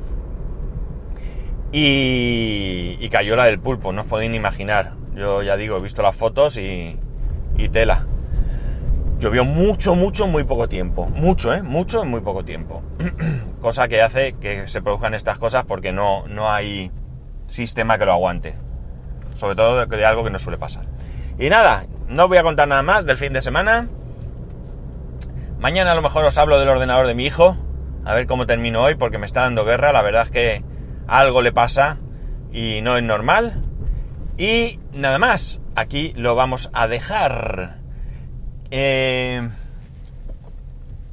Y, 1.71 3.09
cayó 3.09 3.35
la 3.35 3.45
del 3.45 3.59
pulpo, 3.59 3.93
no 3.93 4.03
os 4.03 4.07
podéis 4.07 4.33
imaginar. 4.33 4.93
Yo 5.15 5.43
ya 5.43 5.55
digo, 5.57 5.77
he 5.77 5.81
visto 5.81 6.01
las 6.01 6.15
fotos 6.15 6.57
y, 6.57 6.99
y 7.57 7.69
tela. 7.69 8.07
Llovió 9.23 9.45
mucho, 9.45 9.95
mucho, 9.95 10.27
muy 10.27 10.43
poco 10.43 10.67
tiempo. 10.67 11.05
Mucho, 11.05 11.53
¿eh? 11.53 11.63
Mucho 11.63 12.03
en 12.03 12.09
muy 12.09 12.19
poco 12.19 12.43
tiempo. 12.43 12.83
Cosa 13.61 13.87
que 13.87 14.01
hace 14.01 14.33
que 14.33 14.67
se 14.67 14.81
produzcan 14.81 15.13
estas 15.13 15.37
cosas 15.37 15.63
porque 15.63 15.93
no, 15.93 16.27
no 16.27 16.51
hay 16.51 16.91
sistema 17.47 17.97
que 17.97 18.05
lo 18.05 18.11
aguante. 18.11 18.57
Sobre 19.37 19.55
todo 19.55 19.85
de, 19.85 20.05
algo 20.05 20.25
que 20.25 20.29
no 20.29 20.39
suele 20.39 20.57
pasar. 20.57 20.87
Y 21.39 21.47
nada, 21.47 21.85
no 22.09 22.27
voy 22.27 22.37
a 22.37 22.43
contar 22.43 22.67
nada 22.67 22.83
más 22.83 23.05
del 23.05 23.15
fin 23.15 23.31
de 23.31 23.39
semana. 23.39 23.87
Mañana 25.57 25.93
a 25.93 25.95
lo 25.95 26.01
mejor 26.01 26.25
os 26.25 26.37
hablo 26.37 26.59
del 26.59 26.67
ordenador 26.67 27.07
de 27.07 27.15
mi 27.15 27.25
hijo. 27.25 27.55
A 28.03 28.13
ver 28.15 28.27
cómo 28.27 28.45
termino 28.45 28.83
hoy 28.83 28.95
porque 28.95 29.19
me 29.19 29.25
está 29.25 29.43
dando 29.43 29.63
guerra. 29.63 29.93
La 29.93 30.01
verdad 30.01 30.23
es 30.23 30.31
que 30.31 30.65
algo 31.07 31.41
le 31.41 31.53
pasa 31.53 31.97
y 32.51 32.81
no 32.81 32.97
es 32.97 33.03
normal. 33.03 33.63
Y 34.37 34.81
nada 34.91 35.17
más. 35.17 35.61
Aquí 35.75 36.11
lo 36.17 36.35
vamos 36.35 36.69
a 36.73 36.89
dejar. 36.89 37.82
Eh, 38.75 39.39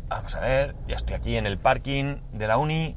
vamos 0.09 0.35
a 0.35 0.40
ver, 0.40 0.75
ya 0.88 0.96
estoy 0.96 1.12
aquí 1.12 1.37
en 1.37 1.44
el 1.44 1.59
parking 1.59 2.16
de 2.33 2.46
la 2.46 2.57
uni. 2.57 2.96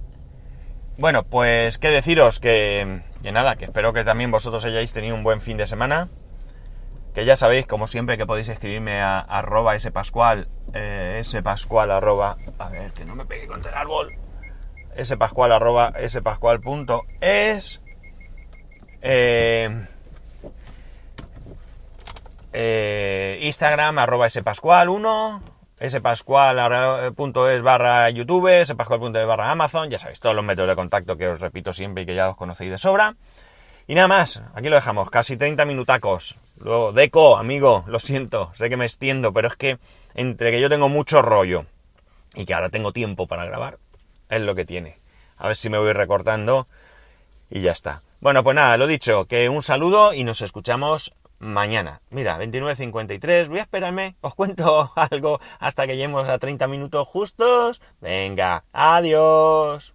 Bueno, 0.97 1.23
pues 1.23 1.79
qué 1.79 1.89
deciros 1.89 2.39
que, 2.39 3.01
nada, 3.21 3.57
que 3.57 3.65
espero 3.65 3.91
que 3.91 4.05
también 4.05 4.31
vosotros 4.31 4.63
hayáis 4.63 4.93
tenido 4.93 5.15
un 5.15 5.23
buen 5.25 5.41
fin 5.41 5.57
de 5.57 5.67
semana. 5.67 6.07
Que 7.13 7.25
ya 7.25 7.35
sabéis, 7.35 7.67
como 7.67 7.87
siempre, 7.87 8.17
que 8.17 8.25
podéis 8.25 8.47
escribirme 8.47 9.01
a, 9.01 9.19
arroba 9.19 9.77
spascual, 9.77 10.47
eh, 10.73 11.19
spascual 11.25 11.91
arroba, 11.91 12.37
a 12.57 12.69
ver, 12.69 12.93
que 12.93 13.03
no 13.03 13.15
me 13.15 13.25
pegue 13.25 13.47
contra 13.47 13.69
el 13.69 13.77
árbol, 13.77 14.17
spascual 15.03 15.51
arroba 15.51 15.91
spascual 16.07 16.61
punto 16.61 17.01
es. 17.19 17.81
Eh, 19.01 19.87
eh, 22.53 23.39
Instagram, 23.41 23.99
arroba 23.99 24.27
spascual1, 24.27 25.41
spascual.es 25.89 27.61
barra 27.61 28.09
YouTube, 28.09 28.65
spascual.es 28.65 29.25
barra 29.25 29.51
Amazon, 29.51 29.89
ya 29.89 29.99
sabéis, 29.99 30.19
todos 30.19 30.35
los 30.35 30.45
métodos 30.45 30.69
de 30.69 30.75
contacto 30.75 31.17
que 31.17 31.27
os 31.27 31.39
repito 31.39 31.73
siempre 31.73 32.03
y 32.03 32.05
que 32.05 32.15
ya 32.15 32.29
os 32.29 32.37
conocéis 32.37 32.71
de 32.71 32.77
sobra. 32.77 33.15
Y 33.85 33.95
nada 33.95 34.07
más, 34.07 34.41
aquí 34.53 34.69
lo 34.69 34.75
dejamos, 34.75 35.09
casi 35.09 35.35
30 35.35 35.65
minutacos. 35.65 36.35
Luego, 36.57 36.93
Deco, 36.93 37.37
amigo, 37.37 37.83
lo 37.87 37.99
siento, 37.99 38.53
sé 38.55 38.69
que 38.69 38.77
me 38.77 38.85
extiendo, 38.85 39.33
pero 39.33 39.49
es 39.49 39.55
que 39.55 39.77
entre 40.13 40.51
que 40.51 40.61
yo 40.61 40.69
tengo 40.69 40.87
mucho 40.87 41.21
rollo 41.21 41.65
y 42.33 42.45
que 42.45 42.53
ahora 42.53 42.69
tengo 42.69 42.93
tiempo 42.93 43.27
para 43.27 43.45
grabar, 43.45 43.79
es 44.29 44.41
lo 44.41 44.55
que 44.55 44.63
tiene. 44.63 44.99
A 45.37 45.47
ver 45.47 45.57
si 45.57 45.69
me 45.69 45.77
voy 45.77 45.91
recortando 45.91 46.67
y 47.49 47.61
ya 47.61 47.71
está. 47.73 48.01
Bueno, 48.21 48.43
pues 48.43 48.55
nada, 48.55 48.77
lo 48.77 48.87
dicho, 48.87 49.25
que 49.25 49.49
un 49.49 49.63
saludo 49.63 50.13
y 50.13 50.23
nos 50.23 50.41
escuchamos 50.41 51.13
mañana. 51.43 52.01
Mira, 52.09 52.39
29.53, 52.39 53.47
voy 53.47 53.59
a 53.59 53.63
esperarme, 53.63 54.15
os 54.21 54.33
cuento 54.33 54.91
algo 54.95 55.39
hasta 55.59 55.85
que 55.85 55.95
lleguemos 55.95 56.27
a 56.27 56.39
30 56.39 56.67
minutos 56.67 57.07
justos. 57.07 57.81
Venga, 58.01 58.63
adiós. 58.71 59.91